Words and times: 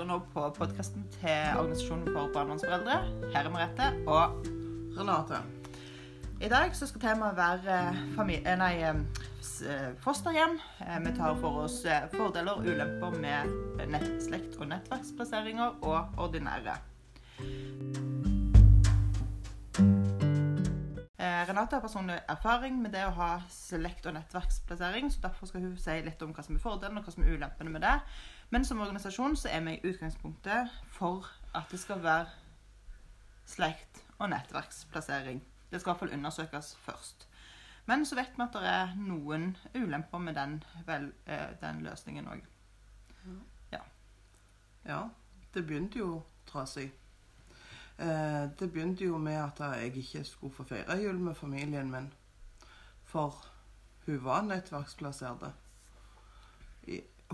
hører 0.00 0.08
nå 0.08 0.16
på 0.32 0.42
podkasten 0.56 1.02
til 1.20 1.58
Organisasjonen 1.60 2.06
for 2.14 2.30
barnevernsforeldre. 2.32 2.94
Her 3.34 3.44
er 3.48 3.52
Merete. 3.52 3.88
Og 4.08 4.46
Renate. 4.96 5.40
i 6.40 6.48
dag 6.48 6.72
så 6.76 6.86
skal 6.88 7.00
temaet 7.00 7.36
være 7.36 7.74
fami- 8.16 8.40
eh, 8.46 8.56
nei, 8.56 8.80
eh, 8.80 8.94
eh, 9.68 9.92
fosterhjem. 10.00 10.58
Eh, 10.80 10.98
Vi 11.04 11.12
tar 11.16 11.34
for 11.40 11.64
oss 11.64 11.84
eh, 11.84 12.08
fordeler 12.14 12.52
og 12.52 12.64
ulemper 12.64 13.10
med 13.20 13.88
nett, 13.90 14.22
slekt- 14.22 14.58
og 14.60 14.68
nettverksplasseringer 14.68 15.76
og 15.82 16.08
ordinære. 16.16 16.76
Eh, 21.20 21.44
Renate 21.48 21.76
har 21.76 21.80
personlig 21.80 22.18
erfaring 22.28 22.80
med 22.82 22.92
det 22.92 23.04
å 23.04 23.10
ha 23.12 23.40
slekt- 23.50 24.06
og 24.06 24.14
nettverksplassering, 24.14 25.10
så 25.12 25.20
derfor 25.20 25.46
skal 25.46 25.60
hun 25.60 25.76
si 25.76 26.00
litt 26.02 26.22
om 26.22 26.32
hva 26.32 26.42
som 26.42 26.54
er 26.56 26.60
fordelen 26.60 26.96
og 26.98 27.04
hva 27.04 27.12
som 27.12 27.22
er 27.22 27.34
ulempene 27.36 27.70
med 27.70 27.82
det. 27.82 28.00
Men 28.50 28.64
som 28.64 28.80
organisasjon 28.80 29.36
så 29.36 29.48
er 29.48 29.60
vi 29.60 29.74
i 29.74 29.92
utgangspunktet 29.92 30.70
for 30.92 31.26
at 31.54 31.70
det 31.70 31.80
skal 31.80 32.02
være 32.02 32.26
slekt- 33.46 34.04
og 34.18 34.30
nettverksplassering. 34.30 35.42
Det 35.70 35.80
skal 35.80 35.90
i 35.90 35.92
hvert 35.92 35.98
fall 35.98 36.18
undersøkes 36.18 36.76
først. 36.76 37.28
Men 37.86 38.06
så 38.06 38.14
vet 38.14 38.32
vi 38.36 38.42
at 38.42 38.54
det 38.54 38.68
er 38.68 38.94
noen 38.96 39.56
ulemper 39.74 40.18
med 40.18 40.34
den, 40.34 40.62
vel, 40.86 41.12
eh, 41.26 41.54
den 41.60 41.82
løsningen 41.82 42.28
òg. 42.28 42.42
Ja, 44.84 45.08
det 45.54 45.66
begynte 45.66 45.98
jo 45.98 46.22
trasig. 46.46 46.92
Eh, 47.98 48.48
det 48.58 48.72
begynte 48.72 49.04
jo 49.04 49.18
med 49.18 49.36
at 49.36 49.60
jeg 49.60 49.96
ikke 49.96 50.24
skulle 50.24 50.54
få 50.54 50.64
feire 50.64 50.96
jul 51.02 51.18
med 51.18 51.34
familien 51.34 51.90
min. 51.90 52.12
For 53.04 53.46
hun 54.06 54.24
var 54.24 54.42
nettverksplassert 54.42 55.52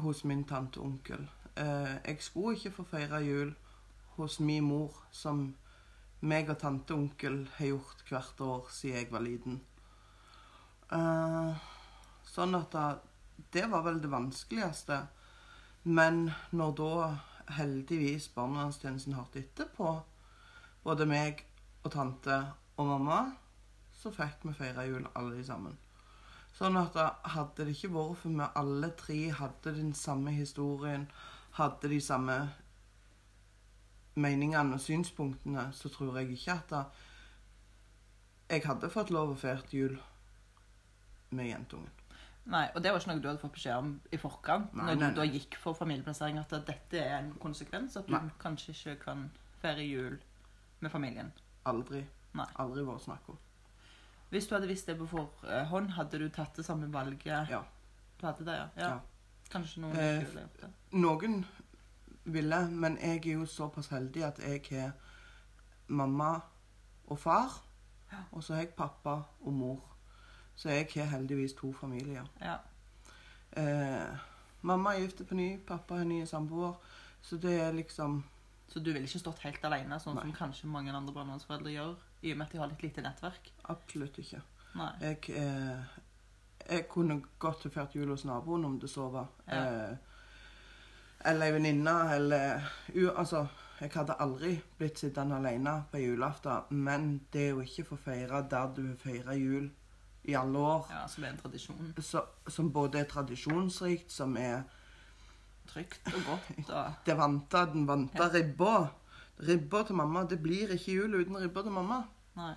hos 0.03 0.25
min 0.25 0.45
tante 0.45 0.81
og 0.81 0.87
onkel. 0.87 1.29
Eh, 1.57 1.95
jeg 2.05 2.17
skulle 2.21 2.57
ikke 2.57 2.75
få 2.79 2.85
feire 2.91 3.23
jul 3.25 3.55
hos 4.17 4.41
min 4.41 4.65
mor, 4.65 4.93
som 5.11 5.55
meg 6.21 6.51
og 6.51 6.59
tante 6.59 6.95
og 6.95 7.07
onkel 7.07 7.43
har 7.57 7.73
gjort 7.73 8.05
hvert 8.09 8.41
år 8.41 8.69
siden 8.73 8.97
jeg 8.97 9.13
var 9.13 9.25
liten. 9.25 9.61
Eh, 10.93 11.67
sånn 12.25 12.55
at 12.59 12.77
det 13.53 13.67
var 13.71 13.85
vel 13.87 14.01
det 14.03 14.11
vanskeligste. 14.13 15.07
Men 15.87 16.31
når 16.51 16.73
da 16.81 16.93
heldigvis 17.61 18.29
barnevernstjenesten 18.35 19.15
hørte 19.15 19.39
etter 19.39 19.69
på 19.77 19.93
både 20.83 21.07
meg 21.07 21.45
og 21.85 21.93
tante 21.95 22.39
og 22.77 22.89
mamma, 22.89 23.21
så 23.95 24.11
fikk 24.15 24.49
vi 24.49 24.55
feire 24.59 24.87
jul 24.89 25.07
alle 25.15 25.45
sammen. 25.47 25.77
Sånn 26.57 26.79
at 26.81 26.97
hadde 27.35 27.67
det 27.67 27.75
ikke 27.75 27.93
vært 27.93 28.23
for 28.23 28.33
vi 28.33 28.47
alle 28.61 28.89
tre 28.97 29.19
hadde 29.41 29.75
den 29.77 29.93
samme 29.97 30.33
historien, 30.33 31.05
hadde 31.59 31.91
de 31.93 31.99
samme 32.01 32.37
meningene 34.17 34.79
og 34.79 34.81
synspunktene, 34.81 35.69
så 35.77 35.91
tror 35.93 36.17
jeg 36.21 36.33
ikke 36.39 36.55
at 36.57 36.73
da 36.73 36.85
jeg 38.49 38.63
hadde 38.65 38.89
fått 38.93 39.11
lov 39.11 39.35
å 39.35 39.39
feire 39.39 39.67
jul 39.75 39.97
med 41.35 41.51
jentungen. 41.51 41.93
Nei, 42.47 42.69
og 42.77 42.83
det 42.83 42.93
var 42.93 43.03
ikke 43.03 43.11
noe 43.11 43.23
du 43.25 43.27
hadde 43.27 43.43
fått 43.43 43.57
beskjed 43.57 43.81
om 43.81 43.89
i 44.15 44.19
forkant, 44.23 44.71
Nei, 44.79 44.93
når 44.93 45.01
nei, 45.01 45.09
du 45.11 45.19
da 45.19 45.27
gikk 45.27 45.57
for 45.59 45.75
familieplassering, 45.75 46.39
at 46.39 46.55
dette 46.69 47.01
er 47.03 47.17
en 47.19 47.33
konsekvens, 47.43 47.99
at 47.99 48.07
du 48.07 48.15
Nei. 48.15 48.23
kanskje 48.39 48.73
ikke 48.77 48.95
kan 49.03 49.25
feire 49.61 49.83
jul 49.83 50.21
med 50.81 50.95
familien. 50.95 51.33
Aldri. 51.67 52.05
Aldri 52.63 52.87
vært 52.87 53.03
snakk 53.09 53.33
om. 53.35 53.41
Hvis 54.31 54.47
du 54.47 54.55
hadde 54.55 54.69
visst 54.69 54.87
det 54.87 54.97
på 54.99 55.07
forhånd, 55.07 55.91
hadde 55.91 56.19
du 56.19 56.29
tatt 56.29 56.57
det 56.57 56.65
samme 56.67 56.89
valget? 56.93 57.51
Ja. 57.51 57.63
Du 58.21 58.27
hadde 58.27 58.45
det, 58.45 58.57
ja? 58.57 58.67
ja. 58.77 58.89
Ja. 58.89 58.99
Kanskje 59.51 59.81
noen 59.81 59.97
Eh, 59.97 60.19
ikke 60.19 60.27
ville 60.27 60.41
gjort 60.41 60.61
det? 60.61 60.71
Noen 60.93 61.45
ville, 62.25 62.69
men 62.71 62.99
jeg 62.99 63.27
er 63.27 63.33
jo 63.33 63.47
såpass 63.47 63.89
heldig 63.89 64.25
at 64.27 64.41
jeg 64.43 64.63
har 64.71 64.93
mamma 65.87 66.41
og 67.07 67.19
far. 67.19 67.63
Og 68.33 68.43
så 68.45 68.55
har 68.55 68.61
jeg 68.61 68.75
pappa 68.79 69.23
og 69.41 69.53
mor. 69.53 69.81
Så 70.57 70.69
jeg 70.71 70.89
har 70.95 71.05
heldigvis 71.05 71.53
to 71.53 71.73
familier. 71.73 72.25
Ja. 72.41 72.57
Eh, 73.57 74.17
mamma 74.63 74.95
er 74.95 75.01
gift 75.01 75.29
på 75.29 75.35
ny, 75.35 75.59
pappa 75.67 76.01
er 76.01 76.05
ny 76.05 76.25
samboer. 76.25 76.75
Så 77.23 77.37
det 77.37 77.61
er 77.61 77.73
liksom 77.73 78.25
Så 78.69 78.81
du 78.81 78.93
ville 78.93 79.07
ikke 79.07 79.19
stått 79.19 79.39
helt 79.39 79.65
alene, 79.65 79.95
sånn 80.03 80.17
som 80.19 80.33
kanskje 80.35 80.67
mange 80.67 80.91
andre 80.91 81.15
barnevernsforeldre 81.15 81.71
gjør, 81.71 81.93
i 82.23 82.33
og 82.33 82.39
med 82.39 82.47
at 82.47 82.53
de 82.53 82.59
har 82.59 82.69
litt 82.69 82.83
lite 82.83 83.03
nettverk? 83.03 83.53
absolutt 83.69 84.19
ikke. 84.19 84.41
Nei. 84.75 84.91
Jeg, 85.01 85.31
eh, 85.31 85.85
jeg 86.71 86.89
kunne 86.89 87.23
godt 87.39 87.67
feiret 87.73 87.95
jul 87.97 88.09
hos 88.11 88.25
naboen 88.25 88.65
om 88.65 88.79
det 88.81 88.91
så 88.91 89.09
var. 89.11 89.27
Ja. 89.49 89.63
Eh, 89.91 89.97
eller 91.25 91.47
ei 91.47 91.53
venninne, 91.53 91.95
eller 92.15 92.61
u, 92.95 93.09
Altså, 93.17 93.47
jeg 93.81 93.91
hadde 93.95 94.15
aldri 94.21 94.61
blitt 94.79 94.99
sittende 94.99 95.37
alene 95.37 95.85
på 95.91 95.99
julaften, 95.99 96.63
men 96.71 97.21
det 97.33 97.43
er 97.43 97.51
jo 97.51 97.61
ikke 97.61 97.85
for 97.85 97.97
å 97.97 98.05
feire 98.05 98.43
der 98.51 98.67
du 98.77 98.95
feirer 98.97 99.33
jul 99.35 99.71
i 100.25 100.35
alle 100.35 100.59
år, 100.59 100.87
Ja, 100.91 101.07
som 101.07 101.25
er 101.25 101.29
en 101.29 101.37
tradisjon. 101.39 101.95
så, 102.01 102.23
som 102.49 102.73
både 102.73 102.99
er 103.01 103.05
tradisjonsrikt, 103.05 104.11
som 104.13 104.37
er 104.37 104.63
Trygt 105.67 106.07
og 106.15 106.23
godt. 106.27 106.69
Og, 106.71 106.93
det 107.07 107.17
vante, 107.19 107.65
den 107.73 107.87
vante 107.89 108.23
Ja. 108.23 108.29
ribba. 108.33 108.89
Ribba 109.49 109.83
til 109.87 109.95
mamma. 109.95 110.25
Det 110.25 110.41
blir 110.43 110.73
ikke 110.75 110.93
jul 110.93 111.21
uten 111.21 111.37
ribba 111.37 111.63
til 111.63 111.73
mamma. 111.73 112.03
nei. 112.37 112.55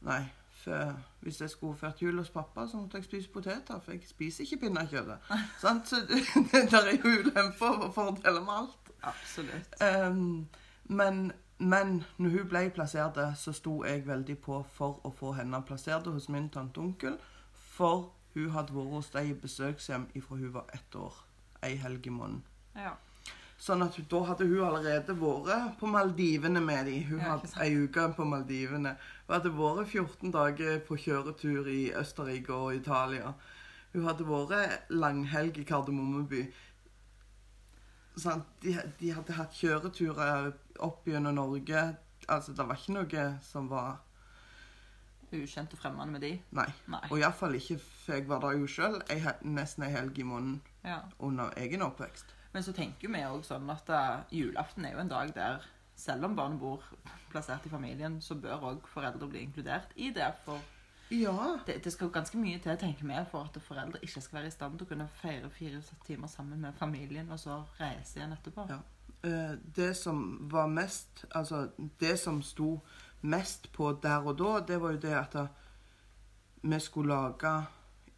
Nei, 0.00 0.22
for 0.62 0.94
hvis 1.20 1.40
jeg 1.40 1.50
skulle 1.50 1.76
ført 1.76 2.02
jul 2.02 2.18
hos 2.18 2.30
pappa, 2.30 2.66
så 2.66 2.76
måtte 2.76 2.96
jeg 2.96 3.04
spise 3.04 3.28
poteter, 3.28 3.80
for 3.80 3.92
jeg 3.92 4.00
spiser 4.08 4.44
ikke 4.44 4.56
pinnekjøttet. 4.56 5.18
Sant? 5.62 5.88
Så 5.88 5.96
det 6.52 6.70
der 6.70 6.78
er 6.78 6.96
jo 6.96 7.08
ulemper 7.20 7.66
og 7.86 7.94
fordeler 7.94 8.40
med 8.40 8.52
alt. 8.52 8.92
Absolutt. 9.02 9.74
Um, 10.06 10.48
men, 10.84 11.32
men 11.58 12.04
når 12.18 12.30
hun 12.30 12.48
ble 12.48 12.70
plassert, 12.70 13.20
så 13.36 13.52
sto 13.52 13.84
jeg 13.84 14.06
veldig 14.06 14.38
på 14.38 14.62
for 14.72 15.04
å 15.04 15.12
få 15.16 15.32
henne 15.36 15.62
plassert 15.66 16.08
hos 16.08 16.28
min 16.28 16.48
tante 16.48 16.80
og 16.80 16.84
onkel, 16.84 17.18
for 17.52 18.10
hun 18.34 18.50
hadde 18.50 18.74
vært 18.74 18.96
hos 18.96 19.12
dem 19.14 19.30
i 19.30 19.36
besøkshjem 19.36 20.08
ifra 20.14 20.36
hun 20.36 20.54
var 20.54 20.72
ett 20.74 20.94
år. 20.96 21.14
Ei 21.62 21.76
helg 21.76 22.06
i 22.06 22.10
måneden. 22.10 22.44
Ja. 22.76 22.96
Sånn 23.60 23.82
at 23.84 23.96
da 24.08 24.18
hadde 24.24 24.46
hun 24.48 24.62
allerede 24.64 25.12
vært 25.20 25.74
på 25.80 25.88
Maldivene 25.92 26.62
med 26.64 26.86
dem. 26.88 27.02
Hun 27.10 27.18
Ja, 27.20 27.34
hadde 27.36 27.50
ei 27.60 27.74
uke 27.82 28.06
på 28.16 28.24
Maldivene. 28.24 28.94
Hun 29.26 29.34
hadde 29.36 29.52
vært 29.52 29.90
14 29.92 30.30
dager 30.32 30.78
på 30.86 30.96
kjøretur 30.96 31.68
i 31.68 31.90
Østerrike 31.92 32.54
og 32.56 32.74
Italia. 32.78 33.34
Hun 33.92 34.06
hadde 34.08 34.24
vært 34.24 34.88
langhelg 34.90 35.58
i 35.60 35.64
Kardemommeby. 35.68 36.46
Sånn, 38.20 38.42
de, 38.64 38.74
de 39.00 39.12
hadde 39.14 39.36
hatt 39.36 39.52
kjøreturer 39.56 40.50
opp 40.84 41.04
gjennom 41.08 41.36
Norge. 41.36 41.84
Altså, 42.28 42.52
det 42.56 42.64
var 42.68 42.80
ikke 42.80 42.96
noe 42.96 43.26
som 43.44 43.68
var 43.70 43.98
Ukjent 45.30 45.70
og 45.76 45.78
fremmed 45.78 46.10
med 46.10 46.24
de? 46.24 46.32
Nei. 46.58 46.64
Nei. 46.90 47.04
Og 47.12 47.20
iallfall 47.20 47.52
ikke 47.54 47.76
for 47.78 48.16
jeg 48.16 48.24
var 48.26 48.40
der 48.42 48.56
jo 48.58 48.66
sjøl 48.66 48.96
nesten 49.46 49.84
ei 49.86 49.92
helg 49.94 50.16
i 50.18 50.24
måneden 50.26 50.56
Ja. 50.82 50.96
under 51.20 51.52
egen 51.56 51.84
oppvekst. 51.86 52.32
Men 52.52 52.62
så 52.66 52.72
tenker 52.74 53.08
vi 53.12 53.22
òg 53.22 53.44
sånn 53.46 53.70
at 53.70 53.88
eh, 53.94 54.22
julaften 54.40 54.84
er 54.84 54.96
jo 54.96 55.04
en 55.04 55.12
dag 55.12 55.30
der 55.36 55.66
selv 56.00 56.24
om 56.24 56.36
barnet 56.36 56.60
bor 56.60 56.82
plassert 57.30 57.66
i 57.66 57.70
familien, 57.72 58.20
så 58.24 58.34
bør 58.34 58.62
òg 58.72 58.86
foreldre 58.88 59.28
bli 59.28 59.42
inkludert 59.44 59.92
i 59.96 60.10
det. 60.16 60.32
For 60.44 60.58
Ja. 61.10 61.58
det, 61.66 61.80
det 61.84 61.92
skal 61.92 62.08
jo 62.08 62.12
ganske 62.14 62.38
mye 62.38 62.58
til, 62.58 62.76
tenker 62.78 63.06
vi, 63.06 63.18
for 63.30 63.44
at 63.50 63.62
foreldre 63.62 64.00
ikke 64.02 64.20
skal 64.22 64.38
være 64.40 64.46
i 64.50 64.54
stand 64.54 64.78
til 64.78 64.86
å 64.86 64.90
kunne 64.94 65.08
feire 65.20 65.50
fire 65.50 65.82
timer 66.06 66.30
sammen 66.30 66.60
med 66.60 66.74
familien, 66.78 67.30
og 67.30 67.38
så 67.38 67.60
reise 67.80 68.18
igjen 68.18 68.32
etterpå. 68.32 68.66
Ja. 68.70 68.78
Eh, 69.22 69.56
det 69.76 69.96
som 69.96 70.48
var 70.48 70.66
mest 70.66 71.26
Altså, 71.34 71.68
det 72.00 72.14
som 72.18 72.38
sto 72.42 72.78
mest 73.20 73.66
på 73.72 73.90
der 74.02 74.24
og 74.24 74.38
da, 74.38 74.60
det 74.64 74.78
var 74.80 74.94
jo 74.94 75.02
det 75.02 75.12
at 75.12 75.34
eh, 75.34 75.50
vi 76.62 76.78
skulle 76.80 77.12
lage 77.14 77.66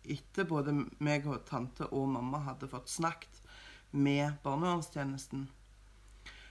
Etter 0.05 0.45
både 0.45 0.73
meg 0.99 1.27
og 1.31 1.45
tante 1.47 1.87
og 1.95 2.09
mamma 2.11 2.41
hadde 2.43 2.67
fått 2.71 2.91
snakket 2.91 3.32
med 3.93 4.33
barnevernstjenesten, 4.45 5.49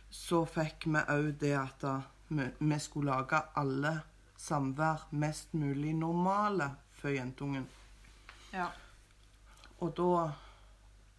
så 0.09 0.45
fikk 0.45 0.85
vi 0.85 1.01
òg 1.09 1.31
det 1.39 1.53
at 1.57 1.85
vi, 2.29 2.79
skulle 2.79 3.11
lage 3.11 3.39
alle 3.55 4.01
samvær 4.37 5.07
mest 5.11 5.53
mulig 5.53 5.93
normale 5.95 6.71
for 6.91 7.09
jentungen. 7.09 7.67
Ja. 8.53 8.67
Og 9.79 9.93
da 9.97 10.31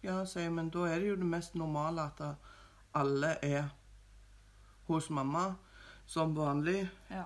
Ja, 0.03 0.25
sier 0.27 0.43
jeg, 0.43 0.51
men 0.53 0.67
da 0.69 0.79
er 0.91 0.99
det 0.99 1.07
jo 1.07 1.15
det 1.15 1.25
mest 1.31 1.53
normale 1.55 2.01
at 2.09 2.19
alle 2.93 3.37
er 3.41 3.69
hos 4.89 5.09
mamma 5.09 5.53
som 6.05 6.33
vanlig. 6.35 6.89
Ja. 7.09 7.23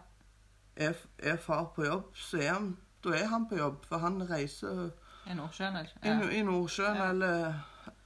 Er, 0.76 0.94
er 1.18 1.38
far 1.42 1.72
på 1.76 1.86
jobb, 1.88 2.12
så 2.16 2.38
er 2.38 2.54
han 2.54 2.78
Da 3.04 3.10
er 3.18 3.26
han 3.28 3.48
på 3.50 3.58
jobb, 3.58 3.86
for 3.86 3.98
han 3.98 4.22
reiser 4.30 4.92
I 5.26 5.34
Nordsjøen, 5.34 5.76
i, 5.76 5.88
eller? 6.04 6.30
i 6.30 6.42
Nordsjøen 6.44 6.96
Ja. 6.98 7.10
eller 7.10 7.54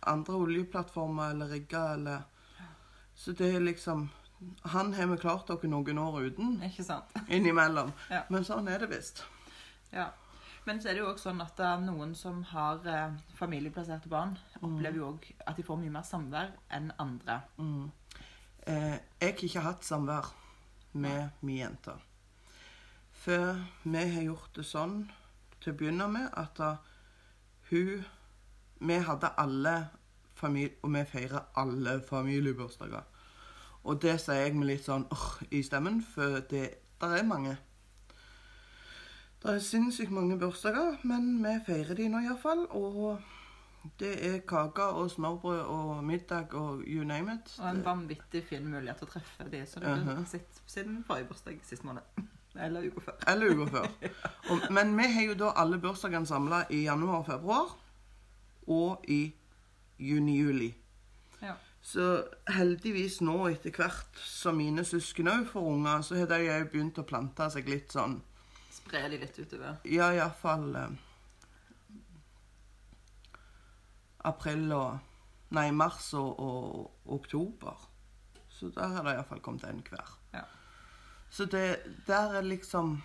andre 0.08 0.40
oljeplattformer 0.46 1.36
eller 1.36 1.52
rigger 1.58 1.94
eller 1.94 2.24
Så 3.16 3.32
det 3.38 3.56
er 3.56 3.60
liksom 3.60 4.10
Han 4.74 4.94
har 4.94 5.08
vi 5.08 5.18
klart 5.18 5.48
dere 5.48 5.70
noen 5.70 5.98
år 6.02 6.22
uten 6.22 6.64
Ikke 6.66 6.84
sant? 6.84 7.12
innimellom. 7.28 7.92
Ja. 8.10 8.24
Men 8.30 8.46
sånn 8.48 8.68
er 8.68 8.82
det 8.82 8.90
visst. 8.90 9.24
Ja. 9.92 10.08
Men 10.66 10.82
så 10.82 10.90
er 10.90 10.98
det 10.98 11.02
jo 11.02 11.10
også 11.10 11.30
sånn 11.30 11.42
at 11.42 11.56
det 11.58 11.66
er 11.66 11.82
noen 11.86 12.14
som 12.18 12.44
har 12.52 12.86
eh, 12.86 13.16
familieplasserte 13.38 14.10
barn, 14.10 14.36
opplever 14.62 15.00
jo 15.00 15.08
òg 15.16 15.26
at 15.50 15.58
de 15.58 15.66
får 15.66 15.80
mye 15.82 15.94
mer 15.94 16.06
samvær 16.06 16.52
enn 16.78 16.92
andre. 17.02 17.40
Mm. 17.58 17.90
Eh, 18.70 18.98
jeg 19.22 19.32
har 19.34 19.44
ikke 19.48 19.66
hatt 19.66 19.86
samvær 19.88 20.30
med 20.94 21.30
min 21.42 21.64
jente. 21.64 21.96
For 23.24 23.58
vi 23.84 24.06
har 24.16 24.26
gjort 24.26 24.54
det 24.58 24.66
sånn 24.70 24.96
til 25.62 25.74
å 25.74 25.78
begynne 25.78 26.08
med 26.14 26.30
at 26.38 26.58
da, 26.58 26.76
hun 27.70 28.06
Vi 28.82 28.94
hadde 29.08 29.30
alle 29.38 29.76
familie... 30.34 30.76
Og 30.84 30.94
vi 30.94 31.04
feirer 31.06 31.44
alle 31.56 32.00
familiebursdager. 32.10 33.04
Og 33.84 34.02
det 34.02 34.20
sier 34.22 34.46
jeg 34.48 34.56
med 34.56 34.68
litt 34.70 34.86
sånn 34.86 35.08
åh 35.14 35.28
i 35.52 35.62
stemmen, 35.66 36.02
for 36.06 36.42
det 36.50 36.68
der 37.02 37.16
er 37.18 37.24
mange. 37.26 37.56
Det 39.42 39.56
er 39.56 39.60
sinnssykt 39.66 40.12
mange 40.14 40.36
bursdager, 40.40 41.00
men 41.04 41.32
vi 41.42 41.56
feirer 41.66 41.98
de 41.98 42.06
nå 42.14 42.20
iallfall. 42.28 42.68
Og 42.78 43.18
det 44.00 44.12
er 44.28 44.36
kake 44.46 44.86
og 45.00 45.10
smørbrød 45.10 45.62
og 45.74 46.04
middag 46.06 46.54
og 46.54 46.84
you 46.86 47.04
name 47.04 47.34
it. 47.40 47.56
Og 47.60 47.70
en 47.72 47.82
vanvittig 47.86 48.44
fin 48.50 48.68
mulighet 48.70 49.02
til 49.02 49.08
å 49.10 49.14
treffe 49.16 49.48
de 49.50 49.64
som 49.66 49.82
du 49.82 49.90
Mhm. 49.90 50.16
har 50.20 50.26
sett 50.30 50.62
siden 50.68 51.04
forrige 51.08 51.28
bursdag 51.32 51.60
sist 51.66 51.84
måned. 51.84 52.02
Eller 52.66 52.86
uka 52.92 53.00
før. 53.08 53.18
Eller 53.28 53.56
uka 53.56 53.66
før. 53.72 53.88
Og, 54.52 54.68
men 54.72 54.94
vi 54.98 55.08
har 55.14 55.24
jo 55.32 55.34
da 55.34 55.52
alle 55.56 55.80
bursdagene 55.82 56.28
samla 56.28 56.64
i 56.70 56.84
januar 56.84 57.18
og 57.24 57.26
februar. 57.26 57.74
Og 58.68 59.06
i 59.10 59.34
juni-juli. 60.02 60.72
Ja. 61.42 61.56
Så 61.82 62.24
heldigvis 62.54 63.20
nå, 63.26 63.38
etter 63.50 63.74
hvert 63.74 64.20
som 64.22 64.60
mine 64.62 64.86
søsken 64.86 65.30
òg 65.32 65.48
får 65.50 65.70
unger, 65.74 66.04
så 66.06 66.20
har 66.20 66.30
de 66.30 66.50
òg 66.54 66.68
begynt 66.74 67.00
å 67.02 67.08
plante 67.08 67.50
seg 67.54 67.70
litt 67.70 67.94
sånn 67.94 68.20
Spre 68.72 69.02
de 69.12 69.18
litt 69.20 69.36
utover. 69.38 69.80
Ja, 69.86 70.08
iallfall 70.16 70.76
eh, 70.80 70.94
April 74.30 74.70
og 74.76 75.08
Nei, 75.52 75.68
mars 75.76 76.14
og, 76.16 76.38
og 76.40 77.10
oktober. 77.12 77.76
Så 78.48 78.70
der 78.72 78.94
har 78.94 79.04
det 79.04 79.18
iallfall 79.18 79.42
kommet 79.44 79.66
en 79.68 79.82
hver. 79.84 80.14
Ja. 80.32 80.46
Så 81.28 81.44
det 81.52 81.82
der 82.08 82.38
er 82.40 82.46
liksom 82.48 83.02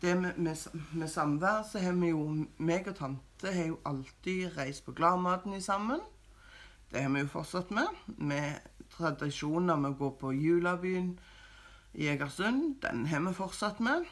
Det 0.00 0.14
med, 0.16 0.38
med, 0.40 0.56
med 0.96 1.08
samvær, 1.08 1.62
så 1.68 1.80
har 1.82 1.92
vi 1.92 2.08
jo 2.12 2.22
meg 2.56 2.88
og 2.88 2.96
tante 2.96 3.52
har 3.52 3.66
jo 3.68 3.80
alltid 3.88 4.56
reist 4.56 4.84
på 4.86 4.94
Gladmaten 4.96 5.60
sammen. 5.60 6.00
Det 6.90 7.02
har 7.04 7.12
vi 7.12 7.20
jo 7.20 7.32
fortsatt 7.34 7.70
med. 7.70 7.98
Med 8.16 8.64
tradisjoner 8.96 9.76
med 9.76 9.92
å 9.92 9.98
gå 9.98 10.08
på 10.22 10.32
Julabyen 10.34 11.12
i 11.92 12.08
Egersund. 12.08 12.80
Den 12.82 13.04
har 13.10 13.20
vi 13.26 13.34
fortsatt 13.36 13.82
med. 13.84 14.08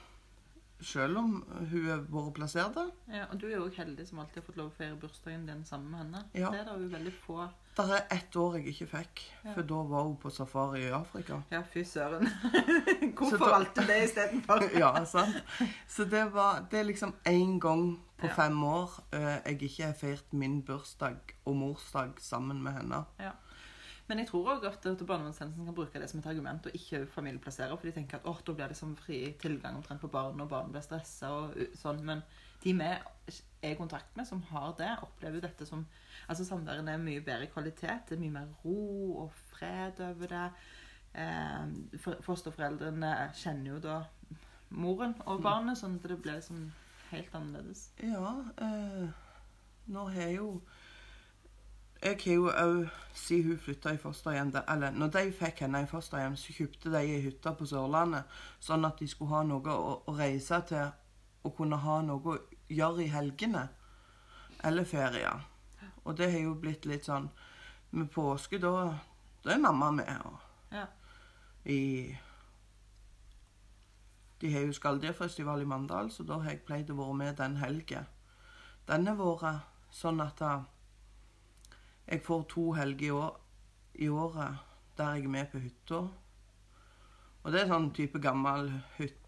Selv 0.84 1.18
om 1.18 1.40
hun 1.72 1.88
har 1.88 2.04
vært 2.06 2.34
plassert 2.36 2.76
der. 2.76 2.92
Ja, 3.10 3.24
og 3.32 3.40
du 3.40 3.48
er 3.48 3.56
jo 3.56 3.70
heldig 3.74 4.06
som 4.06 4.20
alltid 4.22 4.42
har 4.42 4.46
fått 4.46 4.60
lov 4.60 4.68
å 4.70 4.76
feire 4.76 4.98
bursdagen 5.00 5.48
din 5.48 5.64
sammen 5.66 5.90
med 5.90 6.04
henne. 6.04 6.22
Ja. 6.38 6.52
Det 6.52 6.60
er 6.60 6.68
det 6.68 6.76
jo 6.84 6.92
veldig 6.92 7.14
få. 7.24 7.48
Det 7.78 7.94
er 7.94 8.06
ett 8.16 8.36
år 8.36 8.56
jeg 8.58 8.66
ikke 8.72 8.86
fikk, 8.90 9.20
Ja. 9.44 9.52
for 9.54 9.62
da 9.62 9.74
var 9.86 10.02
hun 10.08 10.16
på 10.18 10.30
safari 10.34 10.80
i 10.88 10.90
Afrika. 10.90 11.36
Ja, 11.50 11.60
fy 11.62 11.84
søren. 11.86 12.26
Hvorfor 13.18 13.38
da- 13.44 13.50
valgte 13.52 13.80
du 13.84 13.86
det 13.86 13.98
istedenfor? 14.08 14.64
ja, 14.82 15.04
sant? 15.06 15.36
Så 15.86 16.04
det, 16.10 16.24
var, 16.34 16.64
det 16.70 16.80
er 16.80 16.88
liksom 16.88 17.14
én 17.24 17.58
gang 17.62 18.00
på 18.18 18.26
Ja. 18.26 18.34
fem 18.34 18.64
år 18.64 18.90
eh, 19.12 19.38
jeg 19.46 19.62
ikke 19.62 19.84
har 19.86 19.92
feiret 19.94 20.32
min 20.32 20.62
bursdag 20.62 21.16
og 21.46 21.54
morsdag 21.56 22.18
sammen 22.18 22.62
med 22.62 22.72
henne. 22.72 23.04
Men 24.08 24.18
jeg 24.22 24.26
tror 24.30 24.46
òg 24.56 24.64
at 24.64 24.82
barnevernstjenesten 25.06 25.66
kan 25.68 25.74
bruke 25.76 26.00
det 26.00 26.08
som 26.10 26.18
et 26.20 26.26
argument 26.26 26.66
og 26.66 26.72
ikke 26.74 27.06
familieplassere. 27.12 27.76
For 27.76 27.86
de 27.86 27.92
tenker 27.92 28.16
at 28.16 28.26
åh, 28.26 28.38
da 28.46 28.52
blir 28.56 28.68
det 28.72 28.76
som 28.76 28.96
fri 28.96 29.34
tilgang 29.38 29.76
omtrent 29.76 30.00
på 30.00 30.08
barn, 30.10 30.40
og 30.40 30.48
barn 30.48 30.72
blir 30.72 30.80
stressa 30.82 31.28
og 31.30 31.54
sånn. 31.76 32.00
Men 32.08 32.22
de 32.64 32.72
vi 32.72 32.88
er 33.62 33.70
i 33.72 33.78
kontakt 33.78 34.16
med, 34.16 34.26
som 34.26 34.42
har 34.50 34.74
det, 34.78 34.90
opplever 35.02 35.34
jo 35.40 35.46
dette 35.48 35.66
som 35.66 35.86
Altså 36.28 36.44
samværet 36.44 36.88
er 36.88 36.98
mye 37.00 37.20
bedre 37.24 37.46
kvalitet. 37.46 38.08
Det 38.08 38.16
er 38.16 38.20
mye 38.20 38.30
mer 38.34 38.48
ro 38.64 39.22
og 39.22 39.32
fred 39.48 40.00
over 40.04 40.26
det. 40.26 40.50
Eh, 41.14 41.98
for- 42.02 42.18
Fosterforeldrene 42.22 43.30
kjenner 43.34 43.70
jo 43.70 43.78
da 43.78 44.02
moren 44.70 45.14
og 45.26 45.40
barnet, 45.42 45.78
sånn 45.78 45.94
at 45.96 46.08
det 46.10 46.18
blir 46.22 46.34
liksom 46.36 46.66
helt 47.10 47.34
annerledes. 47.34 47.86
Ja, 48.02 48.34
eh, 48.60 49.08
nå 49.86 50.04
har 50.12 50.28
jo 50.34 50.60
Jeg 52.02 52.18
har 52.24 52.34
jo 52.34 52.50
òg, 52.50 52.90
siden 53.14 53.44
hun 53.48 53.58
flytta 53.58 53.90
i 53.90 53.96
fosterhjem 53.98 54.52
Eller 54.68 54.90
når 54.90 55.08
de 55.10 55.32
fikk 55.32 55.58
henne 55.64 55.80
i 55.82 55.86
fosterhjem, 55.86 56.36
så 56.36 56.52
kjøpte 56.52 56.92
de 56.92 56.98
ei 57.00 57.20
hytte 57.24 57.54
på 57.58 57.66
Sørlandet, 57.66 58.22
sånn 58.60 58.84
at 58.86 58.98
de 59.00 59.08
skulle 59.08 59.30
ha 59.30 59.42
noe 59.42 59.66
å, 59.72 60.02
å 60.06 60.14
reise 60.18 60.60
til 60.68 60.90
og 61.44 61.56
kunne 61.56 61.76
ha 61.76 62.00
noe 62.02 62.38
å 62.68 62.74
gjøre 62.74 63.04
i 63.04 63.08
helgene. 63.12 63.68
Eller 64.64 64.84
ferier. 64.84 65.44
Og 66.04 66.16
det 66.16 66.32
har 66.32 66.40
jo 66.40 66.54
blitt 66.54 66.86
litt 66.86 67.04
sånn 67.06 67.28
Med 67.90 68.10
påske, 68.12 68.58
da, 68.60 68.98
da 69.44 69.52
er 69.54 69.58
mamma 69.58 69.90
med. 69.90 70.18
Og 70.24 70.74
Ja. 70.74 70.86
i 71.64 72.16
De 74.40 74.52
har 74.52 74.60
jo 74.60 74.72
Skalldyrfestival 74.72 75.62
i 75.62 75.64
Mandal, 75.64 76.10
så 76.10 76.22
da 76.22 76.38
har 76.38 76.50
jeg 76.50 76.64
pleid 76.66 76.90
å 76.90 76.96
være 76.98 77.14
med 77.14 77.36
den 77.36 77.56
helga. 77.56 78.04
Den 78.86 79.06
har 79.06 79.16
vært 79.16 79.64
sånn 79.90 80.20
at 80.20 80.36
da, 80.38 80.64
jeg 82.06 82.22
får 82.22 82.44
to 82.48 82.72
helger 82.76 83.06
i, 83.06 83.10
år, 83.10 83.40
i 83.94 84.08
året 84.08 84.58
der 84.96 85.14
jeg 85.14 85.24
er 85.24 85.28
med 85.28 85.50
på 85.50 85.58
hytta. 85.58 86.08
Og 87.42 87.52
det 87.52 87.62
er 87.62 87.72
sånn 87.72 87.90
type 87.94 88.20
gammel 88.20 88.70
hytte 88.98 89.18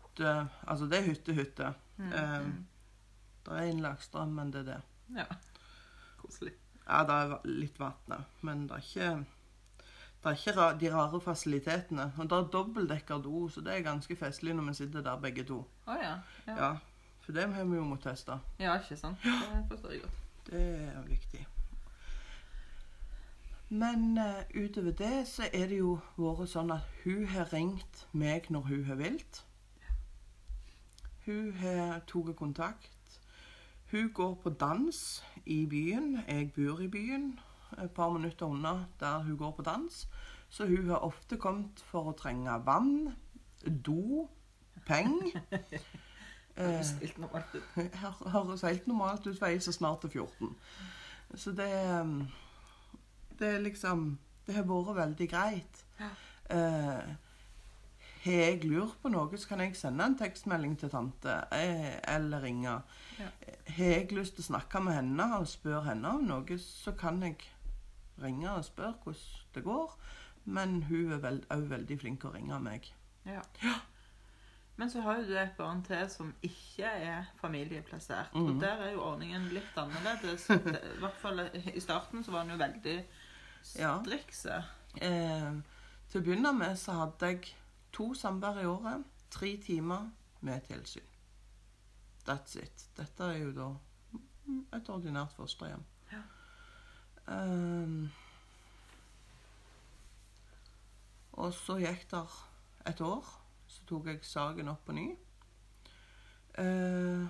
Altså 0.67 0.87
det 0.91 0.99
er 0.99 1.07
hytte-hytte. 1.09 1.75
Mm. 1.97 2.13
Um. 2.13 2.67
Det 3.47 3.57
er 3.57 3.71
innlagt 3.71 4.03
strøm, 4.03 4.35
men 4.37 4.53
det 4.53 4.61
er 4.61 4.73
det. 4.73 4.81
ja. 5.17 5.29
Koselig. 6.21 6.53
Ja, 6.87 7.05
det 7.07 7.15
er 7.15 7.37
litt 7.47 7.79
vann 7.81 8.13
òg, 8.17 8.25
men 8.43 8.67
det 8.69 8.77
er 8.77 8.89
ikke 8.89 9.11
det 10.21 10.29
er 10.29 10.37
ikke 10.37 10.53
ra 10.57 10.65
de 10.77 10.89
rare 10.93 11.21
fasilitetene. 11.25 12.13
Og 12.19 12.27
det 12.31 12.37
er 12.37 12.49
dobbeltdekker 12.53 13.23
do, 13.25 13.49
så 13.49 13.61
det 13.65 13.73
er 13.73 13.87
ganske 13.87 14.17
festlig 14.17 14.53
når 14.55 14.67
vi 14.67 14.75
sitter 14.75 15.01
der 15.07 15.21
begge 15.21 15.45
to. 15.49 15.63
Oh, 15.87 15.97
ja. 16.03 16.19
ja. 16.47 16.57
Ja, 16.65 16.75
For 17.21 17.33
det 17.33 17.47
har 17.55 17.65
vi 17.65 17.77
jo 17.77 17.85
måttet 17.85 18.11
teste. 18.11 18.37
Ja, 18.59 18.75
ikke 18.77 18.97
sant? 18.97 19.25
Det 19.25 19.65
forstår 19.71 19.91
jeg 19.91 20.03
godt. 20.03 20.21
Det 20.51 20.61
er 20.91 21.03
viktig. 21.09 21.47
Men 23.69 24.19
uh, 24.19 24.63
utover 24.65 24.91
det 24.91 25.27
så 25.29 25.49
er 25.53 25.67
det 25.71 25.79
jo 25.79 25.99
vært 26.19 26.53
sånn 26.53 26.73
at 26.75 27.01
hun 27.05 27.27
har 27.31 27.53
ringt 27.55 28.07
meg 28.13 28.51
når 28.51 28.69
hun 28.69 28.85
har 28.85 29.01
vilt. 29.01 29.45
Hun 31.25 31.53
har 31.63 32.01
tatt 32.11 32.37
kontakt. 32.37 33.00
Hun 33.91 34.13
går 34.15 34.35
på 34.43 34.51
dans 34.51 35.25
i 35.47 35.67
byen. 35.67 36.19
Jeg 36.29 36.53
bor 36.53 36.81
i 36.81 36.89
byen, 36.89 37.39
et 37.83 37.91
par 37.91 38.11
minutter 38.11 38.47
unna 38.47 38.85
der 39.01 39.23
hun 39.23 39.37
går 39.37 39.51
på 39.51 39.63
dans. 39.63 40.09
Så 40.49 40.67
hun 40.67 40.89
har 40.89 40.97
ofte 40.97 41.37
kommet 41.37 41.83
for 41.87 42.11
å 42.11 42.15
trenge 42.19 42.55
vann, 42.67 43.15
do, 43.87 44.29
penger. 44.87 45.43
Er 46.57 46.83
helt 47.01 47.19
normalt 47.19 47.55
ut. 47.55 47.63
Høres 48.27 48.63
helt 48.63 48.87
normalt 48.87 49.27
ut 49.27 49.39
for 49.39 49.47
ei 49.47 49.61
som 49.63 49.73
snart 49.73 50.05
er 50.05 50.11
14. 50.13 50.57
Så 51.35 51.55
det 51.57 51.71
um, 52.01 52.29
Det 53.39 53.55
er 53.55 53.63
liksom 53.63 54.19
Det 54.47 54.55
har 54.55 54.67
vært 54.67 54.97
veldig 54.97 55.29
greit. 55.31 55.85
Ja. 56.01 56.11
Eh, 56.51 57.30
har 58.25 58.33
jeg 58.33 58.65
lurt 58.65 58.97
på 59.03 59.09
noe, 59.13 59.39
så 59.39 59.49
kan 59.49 59.61
jeg 59.65 59.77
sende 59.79 60.05
en 60.05 60.17
tekstmelding 60.21 60.75
til 60.81 60.91
tante 60.93 61.37
eh, 61.57 61.95
eller 62.15 62.43
ringe. 62.45 62.75
Ja. 63.19 63.29
Har 63.77 63.93
jeg 63.95 64.13
lyst 64.13 64.37
til 64.37 64.45
å 64.45 64.49
snakke 64.53 64.83
med 64.85 64.99
henne 64.99 65.29
og 65.39 65.49
spørre 65.49 65.87
henne 65.91 66.15
om 66.19 66.27
noe, 66.29 66.59
så 66.61 66.93
kan 66.93 67.23
jeg 67.25 67.39
ringe 68.21 68.51
og 68.53 68.65
spørre 68.67 68.97
hvordan 69.05 69.55
det 69.55 69.65
går. 69.65 69.95
Men 70.45 70.83
hun 70.89 71.13
er 71.13 71.17
òg 71.19 71.23
veld, 71.23 71.47
veldig 71.71 71.99
flink 72.01 72.21
til 72.21 72.31
å 72.31 72.35
ringe 72.35 72.59
meg. 72.65 72.91
Ja. 73.29 73.43
Men 74.81 74.89
så 74.91 75.03
har 75.05 75.19
jo 75.21 75.27
du 75.29 75.35
et 75.37 75.57
barn 75.59 75.83
til 75.85 76.07
som 76.09 76.31
ikke 76.47 76.89
er 76.89 77.27
familieplassert. 77.41 78.33
Mm. 78.33 78.47
Og 78.47 78.61
der 78.63 78.81
er 78.87 78.95
jo 78.95 79.03
ordningen 79.05 79.49
litt 79.53 79.77
annerledes. 79.77 80.47
I 80.49 81.01
hvert 81.03 81.19
fall 81.21 81.43
i 81.53 81.81
starten 81.85 82.25
så 82.25 82.33
var 82.33 82.47
den 82.47 82.55
jo 82.57 82.63
veldig 82.63 82.97
Ja. 83.77 83.99
strikse. 84.01 84.63
Eh, 84.97 85.51
til 86.11 86.21
å 86.21 86.25
begynne 86.25 86.53
med 86.57 86.79
så 86.81 86.97
hadde 86.97 87.29
jeg 87.35 87.51
to 87.93 88.15
samvær 88.15 88.61
i 88.61 88.67
året, 88.67 89.05
tre 89.31 89.57
timer 89.63 90.11
med 90.41 90.61
tilsyn. 90.61 91.07
That's 92.29 92.59
it. 92.59 92.89
Dette 92.97 93.25
er 93.25 93.39
jo 93.39 93.53
da 93.57 93.69
et 94.77 94.89
ordinært 94.89 95.33
fosterhjem. 95.37 95.85
Ja. 96.13 96.23
Um, 97.31 98.11
og 101.33 101.53
så 101.55 101.79
gikk 101.81 102.11
det 102.11 102.25
et 102.87 103.01
år. 103.01 103.37
Så 103.67 103.85
tok 103.87 104.07
jeg 104.07 104.25
saken 104.27 104.69
opp 104.69 104.85
på 104.87 104.93
ny. 104.93 105.07
Uh, 106.59 107.29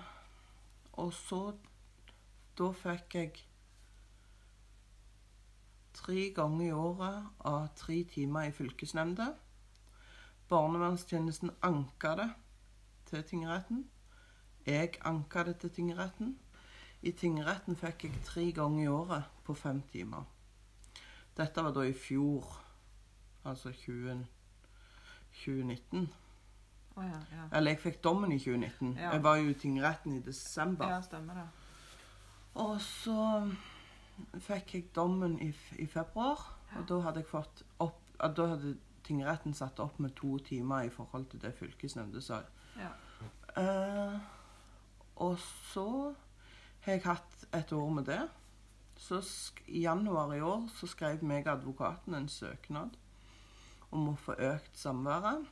og 0.93 1.13
så 1.15 1.53
Da 2.59 2.67
fikk 2.77 3.15
jeg 3.15 3.31
tre 5.97 6.33
ganger 6.37 6.67
i 6.67 6.73
året 6.77 7.47
av 7.49 7.69
tre 7.77 8.03
timer 8.05 8.51
i 8.51 8.53
fylkesnemnda. 8.53 9.31
Barnevernstjenesten 10.51 11.51
anka 11.63 12.15
det 12.19 12.31
til 13.07 13.23
tingretten. 13.23 13.85
Jeg 14.67 14.99
anka 15.05 15.45
det 15.47 15.57
til 15.63 15.71
tingretten. 15.71 16.39
I 17.03 17.13
tingretten 17.13 17.77
fikk 17.79 18.05
jeg 18.05 18.25
tre 18.25 18.51
ganger 18.53 18.83
i 18.83 18.89
året 18.91 19.31
på 19.45 19.55
fem 19.55 19.83
timer. 19.93 20.27
Dette 21.37 21.63
var 21.65 21.73
da 21.73 21.87
i 21.87 21.95
fjor, 21.97 22.45
altså 23.45 23.73
20, 23.73 24.27
2019. 25.45 26.11
Oh, 26.97 27.05
ja, 27.05 27.21
ja. 27.33 27.47
Eller 27.57 27.71
jeg 27.71 27.81
fikk 27.81 28.03
dommen 28.05 28.33
i 28.33 28.39
2019. 28.39 28.97
Ja. 28.99 29.15
Jeg 29.15 29.23
var 29.23 29.37
jo 29.37 29.49
i 29.49 29.55
tingretten 29.55 30.19
i 30.19 30.21
desember. 30.21 30.91
Ja, 30.91 31.01
stemmer 31.03 31.35
det. 31.35 31.49
Og 32.55 32.81
så 32.81 33.49
fikk 34.43 34.75
jeg 34.75 34.91
dommen 34.95 35.39
i, 35.43 35.55
i 35.79 35.87
februar, 35.87 36.43
og 36.77 36.89
da 36.89 37.01
hadde 37.07 37.23
jeg 37.23 37.31
fått 37.31 37.65
opp 37.79 37.97
Da 38.21 38.47
hadde 38.51 38.75
tingretten 39.07 39.55
satte 39.55 39.83
opp 39.83 39.99
med 40.01 40.15
to 40.17 40.39
timer 40.39 40.89
i 40.89 40.93
forhold 40.93 41.27
til 41.31 41.43
det 41.43 41.55
fylkesnemnda 41.59 42.21
sa. 42.25 42.43
Ja. 42.79 42.93
Uh, 43.57 44.19
og 45.21 45.39
så 45.43 46.15
har 46.81 46.93
jeg 46.93 47.05
hatt 47.05 47.47
et 47.55 47.73
år 47.73 47.91
med 47.91 48.05
det. 48.09 48.23
Så 49.01 49.21
I 49.67 49.83
januar 49.83 50.35
i 50.35 50.41
år 50.41 50.69
så 50.77 50.87
skrev 50.87 51.25
meg 51.25 51.49
advokaten 51.49 52.15
en 52.15 52.29
søknad 52.29 52.97
om 53.91 54.11
å 54.13 54.17
få 54.21 54.37
økt 54.37 54.77
samværet. 54.79 55.47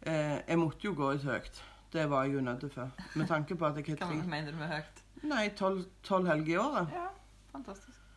Eh, 0.00 0.38
jeg 0.48 0.58
måtte 0.58 0.88
jo 0.88 0.94
gå 0.96 1.12
ut 1.12 1.26
høyt. 1.28 1.62
Det 1.92 2.04
var 2.10 2.24
jeg 2.24 2.34
jo 2.34 2.40
nødt 2.40 2.60
til 2.60 2.70
før. 2.70 2.90
Med 3.16 3.26
tanke 3.28 3.56
på 3.56 3.66
at 3.66 3.76
jeg 3.76 3.84
har 3.88 4.00
Hva 4.00 4.10
tre 4.10 4.28
mener 4.28 4.52
du 4.52 4.58
med 4.58 4.68
høyt? 4.72 5.04
Nei, 5.28 5.48
tolv 5.56 6.28
helger 6.28 6.52
i 6.52 6.58
året. 6.62 6.92
Ja, 6.94 7.06
fantastisk. 7.52 8.07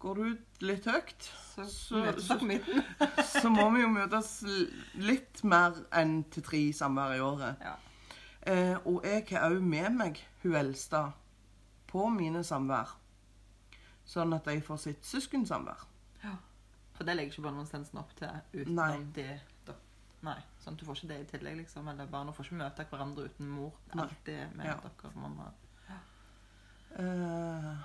Går 0.00 0.14
du 0.16 0.22
ut 0.32 0.62
litt 0.64 0.84
høyt, 0.88 1.26
Så, 1.50 1.64
Så- 1.68 2.20
så- 2.20 2.38
så 3.42 3.50
må 3.52 3.66
vi 3.74 3.82
jo 3.82 3.88
møtes 3.92 4.30
litt 4.96 5.42
mer 5.44 5.76
enn 5.92 6.22
til 6.32 6.42
tre 6.42 6.60
samvær 6.72 7.16
i 7.16 7.20
året. 7.20 7.56
Ja. 7.60 7.74
Eh, 8.46 8.76
og 8.86 9.04
jeg 9.04 9.26
har 9.30 9.50
òg 9.50 9.60
med 9.62 9.90
meg 9.98 10.22
hun 10.42 10.54
eldste 10.56 11.02
på 11.90 12.06
mine 12.08 12.40
samvær. 12.44 12.94
Sånn 14.06 14.32
at 14.34 14.44
de 14.48 14.60
får 14.64 14.78
sitt 14.86 15.04
søskensamvær. 15.04 15.84
For 16.94 17.04
det 17.04 17.14
legger 17.16 17.32
ikke 17.32 17.42
barnevernstjenesten 17.46 17.98
opp 17.98 18.10
til 18.16 18.28
utenom 18.54 18.74
Nei. 18.74 19.04
de 19.16 19.40
da. 19.66 19.72
Nei, 20.22 20.34
sånn 20.60 20.74
at 20.74 20.80
du 20.80 20.84
får 20.84 20.96
ikke 20.98 21.08
det 21.08 21.20
i 21.20 21.28
tillegg, 21.30 21.56
liksom. 21.62 21.86
Eller 21.88 22.06
barna 22.12 22.32
får 22.36 22.44
ikke 22.44 22.58
møte 22.60 22.84
hverandre 22.90 23.24
uten 23.30 23.48
mor. 23.48 23.72
Det 23.92 24.00
alltid 24.02 24.56
med 24.56 24.66
Ja. 24.66 24.74
dere 24.76 25.12
mamma. 25.14 25.46
Eh, 26.98 27.76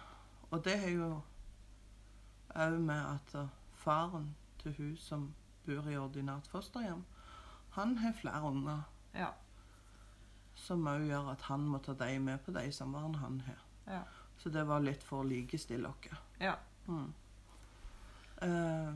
og 0.51 0.63
det 0.65 0.73
er 0.83 0.89
jo 0.95 1.21
òg 2.55 2.79
med 2.81 3.05
at 3.05 3.49
faren 3.73 4.35
til 4.61 4.75
hun 4.77 4.97
som 4.97 5.33
bor 5.65 5.89
i 5.89 5.97
ordinært 5.97 6.47
fosterhjem, 6.47 7.03
han 7.75 7.97
har 7.97 8.13
flere 8.13 8.47
unger. 8.47 8.81
Ja. 9.13 9.29
Som 10.55 10.87
òg 10.87 11.07
gjør 11.09 11.31
at 11.33 11.41
han 11.49 11.67
må 11.67 11.77
ta 11.83 11.93
dem 11.93 12.21
med 12.29 12.37
på 12.45 12.51
de 12.55 12.71
samværene 12.71 13.17
han 13.17 13.41
har. 13.41 13.65
Ja. 13.87 14.01
Så 14.37 14.49
det 14.49 14.67
var 14.67 14.79
litt 14.83 15.03
for 15.03 15.19
å 15.23 15.27
likestille 15.27 15.89
oss. 15.89 15.97
Ja. 16.39 16.55
Mm. 16.87 17.13
Eh, 18.41 18.95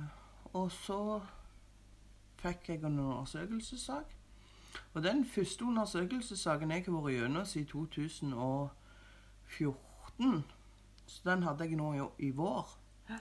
og 0.54 0.72
så 0.72 1.22
fikk 2.39 2.70
jeg 2.70 2.84
en 2.84 3.00
undersøkelsessak. 3.00 4.16
Og 4.94 5.04
den 5.04 5.25
første 5.25 5.66
undersøkelsessaken 5.66 6.72
jeg 6.72 6.86
har 6.86 6.94
vært 6.94 7.13
gjennom 7.13 7.46
siden 7.46 7.68
2014. 7.72 10.44
Så 11.08 11.22
den 11.25 11.44
hadde 11.44 11.63
jeg 11.66 11.75
nå 11.78 12.12
i 12.18 12.32
vår. 12.36 12.78
Ja. 13.10 13.16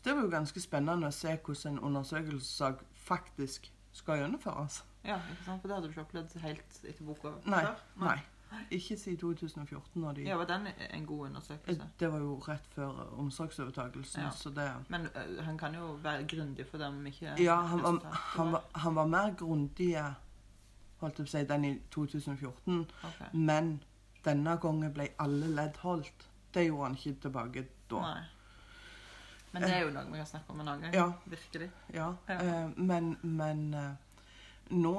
Så 0.00 0.04
det 0.04 0.16
var 0.16 0.22
jo 0.24 0.30
ganske 0.32 0.60
spennende 0.60 1.08
å 1.10 1.12
se 1.12 1.34
hvordan 1.36 1.74
en 1.74 1.82
undersøkelsessak 1.90 2.84
faktisk 2.96 3.68
skal 3.92 4.22
gjennomføres. 4.22 4.82
ja, 5.04 5.18
ikke 5.30 5.44
sant? 5.44 5.60
For 5.60 5.68
det 5.68 5.74
hadde 5.76 5.88
du 5.88 5.92
ikke 5.92 6.04
opplevd 6.06 6.36
helt 6.40 6.78
etter 6.88 7.04
boka 7.04 7.32
Nei. 7.44 7.60
før? 7.66 7.82
Nei. 8.06 8.18
Ikke 8.70 8.96
siden 8.98 9.18
2014. 9.20 10.00
Når 10.00 10.12
de, 10.12 10.22
Ja, 10.22 10.36
var 10.36 10.44
den 10.48 10.66
en 10.90 11.06
god 11.06 11.26
undersøkelse? 11.26 11.90
Det 12.00 12.12
var 12.12 12.18
jo 12.18 12.38
rett 12.48 12.66
før 12.74 13.04
omsorgsovertakelsen, 13.18 14.22
Ja. 14.22 14.30
så 14.30 14.50
det 14.50 14.72
Men 14.88 15.06
uh, 15.06 15.44
han 15.44 15.58
kan 15.58 15.74
jo 15.74 15.92
være 16.02 16.24
grundig 16.26 16.66
for 16.66 16.78
dem 16.78 17.06
ikke 17.06 17.36
Ja, 17.38 17.60
han 17.60 17.82
var, 17.82 18.00
han 18.12 18.52
var, 18.52 18.64
han 18.74 18.94
var 18.94 19.06
mer 19.06 19.34
grundig 19.34 19.94
holdt 21.00 21.18
jeg 21.18 21.26
på 21.26 21.28
å 21.28 21.32
si, 21.38 21.44
den 21.44 21.64
i 21.64 21.78
2014. 21.90 22.86
Ok. 23.04 23.20
Men 23.32 23.82
denne 24.24 24.56
gangen 24.60 24.92
ble 24.92 25.08
alle 25.18 25.46
ledd 25.46 25.76
holdt. 25.76 26.26
Det 26.54 26.66
gjorde 26.66 26.84
han 26.84 26.96
ikke 26.96 27.20
tilbake 27.20 27.66
da. 27.90 28.00
Nei. 28.00 28.24
Men 29.52 29.62
det 29.62 29.70
er 29.74 29.80
jo 29.82 29.90
noe 29.94 30.06
vi 30.12 30.18
kan 30.20 30.26
snakke 30.30 30.52
om 30.54 30.60
en 30.62 30.68
annen 30.68 30.82
gang. 30.86 30.94
Ja. 30.94 31.12
Virkelig. 31.26 31.70
Ja, 31.94 32.12
Ja. 32.28 32.36
eh, 32.40 32.68
men, 32.76 33.16
men 33.22 33.74
eh, 33.74 33.94
nå 34.70 34.92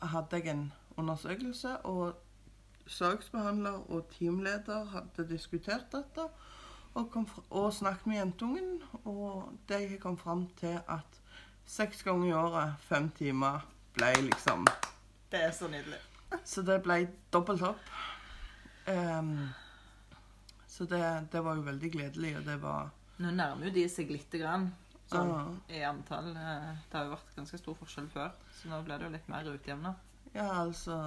hadde 0.00 0.36
jeg 0.40 0.46
en 0.54 0.72
undersøkelse, 0.96 1.74
og 1.86 2.14
saksbehandler 2.88 3.82
og 3.92 4.06
teamleder 4.14 4.84
hadde 4.94 5.26
diskutert 5.28 5.90
dette 5.92 6.24
og, 6.94 7.10
kom 7.12 7.26
fra, 7.28 7.42
og 7.50 7.72
snakket 7.76 8.06
med 8.06 8.16
jentungen, 8.16 8.70
og 9.04 9.52
de 9.68 9.98
kom 10.00 10.16
fram 10.18 10.46
til 10.58 10.80
at 10.88 11.20
seks 11.68 12.00
ganger 12.02 12.30
i 12.30 12.32
året, 12.32 12.72
fem 12.80 13.10
timer, 13.10 13.60
ble 13.94 14.08
liksom 14.30 14.64
Det 15.30 15.42
er 15.44 15.50
så 15.52 15.68
nydelig. 15.68 16.00
Så 16.44 16.62
det 16.64 16.82
ble 16.84 17.02
dobbelt 17.32 17.62
opp. 17.62 17.84
Um, 18.88 19.48
så 20.66 20.84
det, 20.84 21.28
det 21.32 21.40
var 21.44 21.56
jo 21.56 21.64
veldig 21.66 21.90
gledelig, 21.92 22.36
og 22.38 22.44
det 22.46 22.56
var 22.62 22.90
Nå 23.18 23.30
nærmer 23.34 23.66
jo 23.68 23.74
de 23.74 23.86
seg 23.90 24.10
lite 24.14 24.38
grann 24.38 24.68
sånn, 25.10 25.30
Ja. 25.32 25.46
i 25.74 25.82
antall. 25.88 26.32
Det 26.34 26.92
har 26.94 27.04
jo 27.08 27.14
vært 27.16 27.34
ganske 27.36 27.58
stor 27.58 27.74
forskjell 27.80 28.08
før, 28.12 28.30
så 28.60 28.68
nå 28.70 28.82
blir 28.84 28.98
det 28.98 29.08
jo 29.08 29.14
litt 29.16 29.28
mer 29.28 29.44
utjevna. 29.54 29.94
Ja, 30.34 30.50
altså 30.64 30.98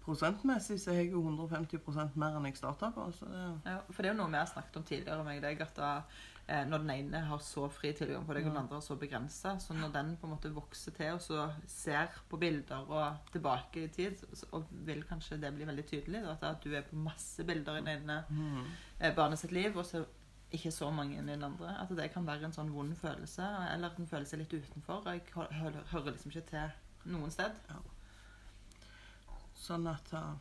Prosentmessig 0.00 0.78
så 0.80 0.94
er 0.94 1.02
jeg 1.02 1.10
jo 1.12 1.20
150 1.22 2.16
mer 2.16 2.36
enn 2.38 2.46
jeg 2.48 2.56
starta 2.56 2.88
på. 2.94 3.04
Så 3.12 3.28
det, 3.28 3.40
Ja, 3.68 3.78
for 3.90 4.02
det 4.02 4.10
er 4.10 4.14
jo 4.14 4.18
noe 4.22 4.32
vi 4.32 4.38
har 4.40 4.48
snakket 4.48 4.76
om 4.80 4.86
tidligere 4.88 5.24
med 5.26 5.42
deg, 5.44 5.60
at 5.60 5.74
da, 5.76 5.90
eh, 6.48 6.64
når 6.64 6.78
den 6.78 6.90
ene 6.90 7.20
har 7.28 7.38
så 7.44 7.68
fri 7.70 7.92
tilgang 7.92 8.24
på 8.26 8.34
deg, 8.34 8.46
og 8.46 8.54
den 8.54 8.62
andre 8.62 8.78
har 8.78 8.80
så 8.86 8.96
begrensa, 8.98 9.58
så 9.60 9.76
når 9.76 9.92
den 9.92 10.16
på 10.16 10.26
en 10.26 10.32
måte 10.32 10.52
vokser 10.56 10.96
til 10.96 11.12
og 11.14 11.20
så 11.20 11.50
ser 11.68 12.08
på 12.30 12.40
bilder 12.40 12.88
og 12.88 13.18
tilbake 13.30 13.84
i 13.84 13.88
tid, 13.88 14.16
så, 14.32 14.46
og 14.52 14.64
vil 14.72 15.04
kanskje 15.04 15.38
det 15.40 15.52
bli 15.54 15.68
veldig 15.68 15.86
tydelig, 15.86 16.24
da, 16.24 16.32
at, 16.32 16.42
at 16.56 16.64
du 16.64 16.72
er 16.74 16.82
på 16.88 16.96
masse 16.96 17.44
bilder 17.44 17.76
i 17.76 17.84
den 17.84 17.92
ene 18.00 18.24
mm, 18.30 18.64
eh, 19.00 19.14
barnet 19.14 19.38
sitt 19.38 19.52
liv, 19.52 19.76
og 19.76 19.84
så 19.84 20.04
ikke 20.52 20.70
så 20.74 20.90
mange 20.90 21.14
i 21.18 21.22
den 21.26 21.42
andre. 21.44 21.76
At 21.80 21.88
det 21.96 22.10
kan 22.12 22.26
være 22.26 22.44
en 22.48 22.52
sånn 22.56 22.72
vond 22.74 22.94
følelse, 22.98 23.44
eller 23.74 23.90
at 23.90 23.98
en 23.98 24.06
føler 24.10 24.26
seg 24.26 24.38
litt 24.42 24.52
utenfor. 24.54 25.02
og 25.06 25.12
Jeg 25.14 25.22
hø- 25.34 25.52
hø- 25.52 25.84
hører 25.92 26.10
liksom 26.12 26.30
ikke 26.32 26.46
til 26.50 26.70
noen 27.12 27.30
sted. 27.30 27.52
sånn 29.60 29.86
at 29.90 30.12
uh, 30.16 30.34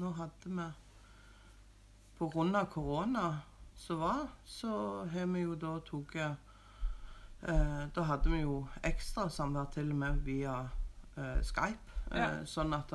nå 0.00 0.10
hadde 0.16 0.48
vi 0.50 0.68
På 2.18 2.28
grunn 2.32 2.54
av 2.56 2.66
korona 2.72 3.42
som 3.76 4.00
var, 4.00 4.26
så 4.44 5.06
har 5.12 5.26
vi 5.32 5.40
jo 5.44 5.54
da 5.56 5.78
tatt 5.80 6.16
uh, 7.48 7.86
Da 7.94 8.02
hadde 8.04 8.30
vi 8.32 8.40
jo 8.42 8.66
ekstrasamvær 8.84 9.70
til 9.72 9.90
og 9.90 9.96
med 9.96 10.20
via 10.24 10.58
uh, 11.16 11.40
Skype. 11.42 11.96
Ja. 12.12 12.44
Sånn 12.44 12.74
at 12.74 12.92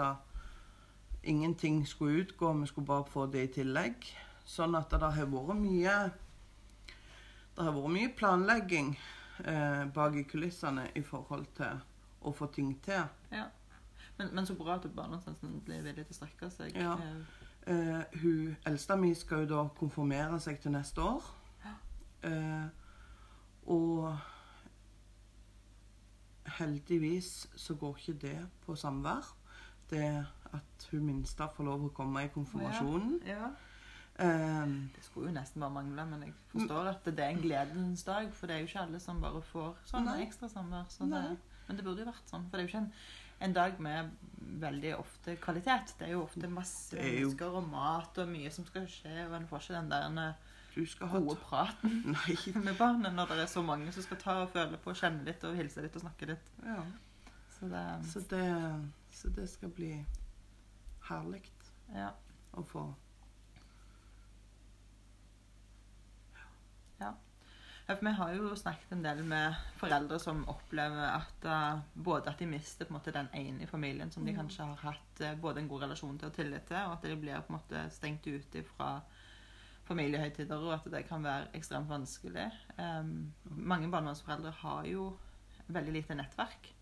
ingenting 1.23 1.85
skulle 1.87 2.21
utgå, 2.25 2.51
vi 2.59 2.67
skulle 2.67 2.85
bare 2.87 3.05
få 3.09 3.25
det 3.31 3.43
i 3.47 3.53
tillegg. 3.61 3.95
Sånn 4.45 4.75
at 4.77 4.89
det 4.91 4.99
har 5.01 5.25
vært 5.31 5.57
mye 5.57 5.93
Det 7.55 7.63
har 7.63 7.71
vært 7.75 7.93
mye 7.95 8.11
planlegging 8.17 8.93
eh, 9.45 9.85
bak 9.95 10.15
i 10.19 10.25
kulissene 10.27 10.89
i 10.95 11.01
forhold 11.01 11.45
til 11.55 11.79
å 12.25 12.33
få 12.35 12.49
ting 12.51 12.73
til. 12.83 13.05
Men, 14.17 14.29
men 14.33 14.45
så 14.47 14.55
bra 14.55 14.75
at 14.75 14.87
barndomstjenesten 14.95 15.61
blir 15.65 15.83
villig 15.83 16.05
til 16.07 16.15
å 16.15 16.19
strekke 16.19 16.49
seg. 16.51 16.75
Ja. 16.79 16.93
Eh, 16.99 17.45
Eh, 17.67 18.01
hun 18.21 18.55
eldste 18.65 18.97
mi 18.97 19.13
skal 19.17 19.39
jo 19.41 19.45
da 19.49 19.61
konfirmere 19.79 20.37
seg 20.39 20.59
til 20.61 20.75
neste 20.75 21.01
år. 21.01 21.23
Ja. 21.65 21.71
Eh, 22.29 22.67
og 23.73 24.17
heldigvis 26.59 27.47
så 27.55 27.73
går 27.75 27.97
ikke 27.97 28.19
det 28.21 28.37
på 28.65 28.75
samvær. 28.77 29.31
Det 29.89 30.25
at 30.53 30.87
hun 30.91 31.05
minste 31.05 31.47
får 31.55 31.65
lov 31.65 31.87
å 31.87 31.93
komme 31.93 32.25
i 32.25 32.29
konfirmasjonen. 32.33 33.21
ja. 33.27 33.49
Eh, 34.19 34.65
Det 34.95 35.03
skulle 35.03 35.27
jo 35.29 35.35
nesten 35.35 35.59
bare 35.61 35.71
mangle, 35.75 36.05
men 36.05 36.21
jeg 36.23 36.33
forstår 36.53 36.87
at 36.93 37.03
det 37.05 37.19
er 37.19 37.33
en 37.33 37.41
gledens 37.43 38.03
dag. 38.07 38.31
For 38.33 38.47
det 38.47 38.55
er 38.55 38.59
jo 38.63 38.69
ikke 38.69 38.79
alle 38.85 38.99
som 39.03 39.21
bare 39.21 39.41
får 39.41 39.75
sånne 39.91 40.15
Nei. 40.15 40.25
ekstra 40.25 40.47
samvær. 40.49 40.85
Så 40.89 41.09
det, 41.11 41.37
men 41.67 41.77
det 41.77 41.83
burde 41.85 42.03
jo 42.05 42.11
vært 42.11 42.31
sånn. 42.31 42.45
For 42.49 42.57
det 42.57 42.63
er 42.63 42.67
jo 42.67 42.71
ikke 42.73 42.83
en, 42.85 42.91
en 43.41 43.53
dag 43.53 43.79
med 43.79 44.11
veldig 44.61 44.95
ofte 44.99 45.35
kvalitet. 45.43 45.95
Det 45.99 46.07
er 46.07 46.11
jo 46.15 46.23
ofte 46.23 46.47
masse 46.47 46.95
er 46.97 47.03
mennesker 47.03 47.57
og 47.59 47.67
mat 47.69 48.17
og 48.23 48.27
mye 48.31 48.51
som 48.51 48.65
skal 48.65 48.87
skje, 48.87 49.27
og 49.27 49.33
en 49.35 49.47
får 49.47 49.65
ikke 49.65 49.79
den 49.81 49.89
der 49.91 50.07
en, 50.07 50.35
du 50.75 50.85
skal 50.85 51.07
ha 51.07 51.19
gode 51.23 51.37
praten 51.39 52.01
Nei. 52.15 52.35
med 52.67 52.75
barnet 52.77 53.13
når 53.15 53.29
det 53.31 53.39
er 53.45 53.51
så 53.51 53.61
mange 53.63 53.91
som 53.95 54.03
skal 54.03 54.17
ta 54.19 54.33
og 54.43 54.49
føle 54.51 54.77
på, 54.83 54.93
kjenne 54.95 55.23
litt 55.27 55.43
og 55.47 55.55
hilse 55.55 55.81
litt 55.83 55.95
og 55.95 56.03
snakke 56.03 56.27
litt. 56.33 56.49
Ja. 56.65 56.81
Så 57.59 57.69
det 57.71 57.85
Så, 58.11 58.19
det, 58.31 58.45
så 59.15 59.29
det 59.35 59.49
skal 59.49 59.69
bli 59.75 59.93
herlig 61.09 61.43
Ja. 61.93 62.11
å 62.55 62.63
få 62.63 62.93
Ja, 66.99 67.13
Vi 68.01 68.11
har 68.17 68.31
jo 68.33 68.55
snakket 68.57 68.91
en 68.91 69.03
del 69.03 69.19
med 69.23 69.55
foreldre 69.77 70.17
som 70.19 70.39
opplever 70.49 71.03
at 71.05 71.45
uh, 71.45 71.81
både 71.93 72.31
at 72.31 72.39
de 72.39 72.47
mister 72.49 72.85
på 72.85 72.93
en 72.93 72.97
måte 72.97 73.13
den 73.13 73.29
ene 73.33 73.63
i 73.63 73.69
familien 73.69 74.11
som 74.11 74.25
de 74.25 74.31
Mm. 74.31 74.39
kanskje 74.39 74.65
har 74.65 74.75
hatt 74.75 75.21
uh, 75.21 75.35
både 75.41 75.61
en 75.61 75.67
god 75.67 75.83
relasjon 75.83 76.17
til 76.17 76.27
og 76.27 76.33
tillit 76.33 76.65
til, 76.65 76.77
og 76.77 76.93
at 76.93 77.03
de 77.03 77.15
blir 77.15 77.41
på 77.41 77.53
en 77.53 77.59
måte 77.59 77.89
stengt 77.91 78.27
ute 78.27 78.63
fra 78.63 79.01
familiehøytider, 79.85 80.57
og 80.57 80.73
at 80.73 80.91
det 80.91 81.07
kan 81.07 81.23
være 81.23 81.51
ekstremt 81.53 81.89
vanskelig. 81.89 82.51
Um, 82.79 83.33
mange 83.45 83.91
barnevernsforeldre 83.91 84.51
har 84.51 84.85
jo 84.85 85.11
veldig 85.67 85.93
lite 85.93 86.15
nettverk. 86.15 86.73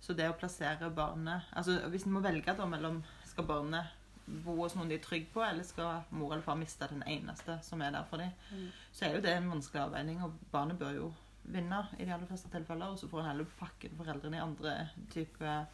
Så 0.00 0.14
det 0.16 0.30
å 0.30 0.32
plassere 0.32 0.90
barnet 0.90 1.42
altså 1.52 1.74
Hvis 1.92 2.06
en 2.06 2.12
må 2.12 2.20
velge 2.24 2.54
da 2.56 2.64
mellom 2.66 3.02
skal 3.28 3.44
barnet 3.44 3.86
bo 4.26 4.56
hos 4.62 4.74
noen 4.76 4.88
de 4.88 4.94
er 4.98 5.02
trygge 5.04 5.32
på, 5.34 5.42
eller 5.42 5.64
skal 5.66 6.04
mor 6.10 6.32
eller 6.32 6.42
far 6.44 6.58
miste 6.60 6.86
den 6.90 7.02
eneste 7.06 7.58
som 7.66 7.82
er 7.82 7.90
der 7.90 8.04
for 8.04 8.18
dem, 8.22 8.30
Mm. 8.52 8.68
så 8.92 9.04
er 9.06 9.14
jo 9.14 9.20
det 9.20 9.32
en 9.36 9.50
vanskelig 9.50 9.82
avveining, 9.82 10.22
og 10.22 10.32
barnet 10.52 10.78
bør 10.78 10.94
jo 10.94 11.14
vinne 11.44 11.86
i 11.98 12.04
de 12.04 12.12
aller 12.12 12.26
fleste 12.26 12.48
tilfeller, 12.52 12.86
og 12.92 12.98
så 12.98 13.08
får 13.08 13.20
en 13.20 13.26
heller 13.26 13.44
pakke 13.58 13.90
foreldrene 13.96 14.36
i 14.36 14.40
andre 14.44 14.88
type 15.10 15.66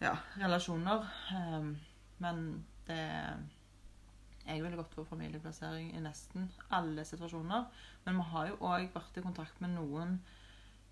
ja, 0.00 0.14
relasjoner. 0.38 1.06
Um, 1.32 1.76
men 2.18 2.64
det 2.86 3.00
Jeg 4.46 4.62
ville 4.62 4.76
gått 4.76 4.92
for 4.94 5.04
familieplassering 5.08 5.94
i 5.96 6.00
nesten 6.04 6.50
alle 6.70 7.04
situasjoner. 7.08 7.64
Men 8.04 8.16
vi 8.18 8.26
har 8.34 8.48
jo 8.50 8.58
òg 8.60 8.90
vært 8.92 9.16
i 9.16 9.22
kontakt 9.24 9.60
med 9.64 9.70
noen 9.70 10.18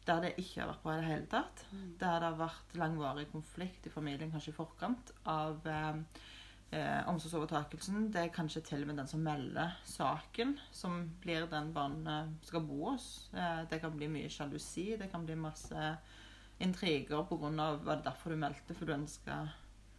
der 0.07 0.23
det 0.25 0.35
ikke 0.41 0.63
har 0.63 0.71
vært 0.73 0.83
bra 0.83 0.95
i 0.95 1.01
det 1.01 1.09
hele 1.09 1.31
tatt. 1.31 1.65
Mm. 1.71 1.89
Der 2.01 2.21
det 2.21 2.29
har 2.29 2.39
vært 2.41 2.77
langvarig 2.79 3.27
konflikt 3.31 3.87
i 3.87 3.93
familien, 3.93 4.33
kanskje 4.33 4.53
i 4.53 4.57
forkant 4.57 5.13
av 5.31 5.69
eh, 5.71 6.01
eh, 6.73 7.01
omsorgsovertakelsen. 7.13 8.09
Det 8.15 8.25
er 8.25 8.35
kanskje 8.35 8.65
til 8.67 8.83
og 8.83 8.91
med 8.91 8.99
den 9.03 9.11
som 9.11 9.23
melder 9.23 9.77
saken, 9.87 10.57
som 10.75 11.05
blir 11.23 11.47
den 11.51 11.71
barnet 11.77 12.35
skal 12.49 12.67
bo 12.67 12.91
hos. 12.91 13.31
Eh, 13.35 13.63
det 13.71 13.81
kan 13.85 13.95
bli 13.97 14.11
mye 14.11 14.33
sjalusi, 14.33 14.93
det 14.99 15.11
kan 15.13 15.27
bli 15.29 15.39
masse 15.39 15.95
intriger 16.63 17.25
pga. 17.27 17.51
var 17.85 17.97
det 17.97 18.05
derfor 18.05 18.31
du 18.31 18.37
meldte, 18.37 18.75
for 18.75 18.87
du 18.87 18.95
ønska 18.95 19.49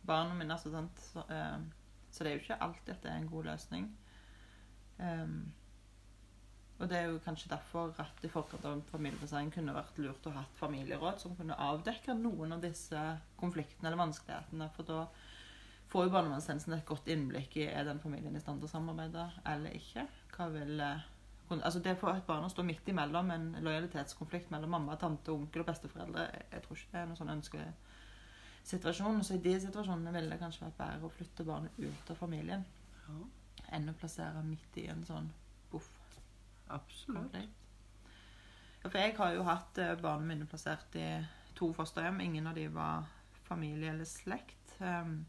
barna 0.03 0.35
mine. 0.35 0.53
Altså, 0.53 0.71
sant? 0.71 0.99
Så, 0.99 1.23
eh, 1.29 1.59
så 2.11 2.23
det 2.23 2.31
er 2.31 2.35
jo 2.35 2.45
ikke 2.45 2.61
alltid 2.61 2.95
at 2.95 3.03
det 3.03 3.11
er 3.11 3.21
en 3.21 3.29
god 3.29 3.43
løsning. 3.43 3.91
Um, 4.99 5.53
og 6.79 6.89
det 6.89 6.97
er 6.97 7.05
jo 7.11 7.19
kanskje 7.23 7.49
derfor 7.51 7.93
at 8.01 8.23
i 8.25 8.29
forkant 8.31 8.65
av 8.65 8.81
familieplassering 8.91 9.51
kunne 9.53 9.75
vært 9.75 9.97
lurt 10.01 10.25
å 10.27 10.33
ha 10.35 10.43
familieråd 10.59 11.21
som 11.21 11.35
kunne 11.37 11.55
avdekke 11.55 12.15
noen 12.17 12.55
av 12.57 12.61
disse 12.63 13.03
konfliktene 13.39 13.87
eller 13.91 14.01
vanskelighetene. 14.01 14.69
For 14.75 14.83
da 14.89 15.05
får 15.93 16.07
jo 16.07 16.13
barnevernstjenesten 16.15 16.73
et 16.73 16.85
godt 16.89 17.07
innblikk 17.13 17.57
i 17.61 17.67
er 17.69 17.85
den 17.85 18.01
familien 18.01 18.35
i 18.35 18.41
stand 18.41 18.59
til 18.59 18.67
å 18.67 18.73
samarbeide 18.73 19.27
eller 19.45 19.77
ikke. 19.77 20.07
Hva 20.35 20.49
vil 20.55 20.79
eh, 20.81 21.09
Altså 21.53 21.79
Det 21.83 21.91
for 21.99 22.09
et 22.09 22.25
barn 22.25 22.45
å 22.47 22.49
stå 22.49 22.63
midt 22.65 22.87
imellom 22.89 23.29
en 23.29 23.43
lojalitetskonflikt 23.61 24.49
mellom 24.49 24.71
mamma, 24.73 24.95
tante, 24.97 25.29
onkel 25.29 25.61
og 25.61 25.67
besteforeldre, 25.67 26.23
jeg- 26.49 26.63
tror 26.63 26.77
ikke 26.79 26.91
det 26.91 27.01
er 27.01 27.05
noen 27.05 27.19
sånn 27.19 27.33
ønskelig 27.35 27.67
situasjon. 28.63 29.23
Så 29.23 29.35
i 29.35 29.41
de 29.43 29.53
situasjonene 29.61 30.13
ville 30.15 30.31
det 30.31 30.39
kanskje 30.41 30.65
vært 30.65 30.77
bedre 30.79 31.05
å 31.09 31.13
flytte 31.13 31.45
barnet 31.45 31.77
ut 31.77 32.09
av 32.09 32.17
familien 32.17 32.65
Ja, 33.03 33.19
enn 33.77 33.89
å 33.91 33.93
plassere 33.99 34.41
midt 34.47 34.77
i 34.81 34.87
en 34.87 35.03
sånn. 35.05 35.29
Absolutt. 36.67 37.35
Ja, 38.83 38.89
for 38.89 38.99
jeg 38.99 39.15
har 39.15 39.31
jo 39.31 39.43
hatt 39.47 39.77
eh, 39.79 39.95
barna 40.01 40.27
mine 40.27 40.45
plassert 40.49 40.95
i 40.99 41.07
to 41.55 41.69
fosterhjem. 41.75 42.19
Ingen 42.19 42.49
av 42.49 42.57
de 42.57 42.67
var 42.67 43.05
familie 43.47 43.93
eller 43.93 44.07
slekt. 44.07 44.73
Um, 44.79 45.21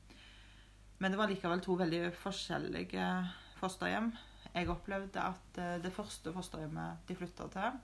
men 0.99 1.13
det 1.13 1.19
var 1.21 1.31
likevel 1.31 1.63
to 1.63 1.77
veldig 1.79 2.09
forskjellige 2.19 3.05
fosterhjem. 3.61 4.11
Jeg 4.55 4.71
opplevde 4.75 5.23
at 5.23 5.61
eh, 5.63 5.77
det 5.85 5.93
første 5.95 6.33
fosterhjemmet 6.35 7.07
de 7.07 7.17
flytta 7.19 7.47
til, 7.55 7.79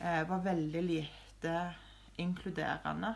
eh, 0.00 0.24
var 0.28 0.42
veldig 0.42 0.82
lite 0.82 1.54
inkluderende. 2.18 3.14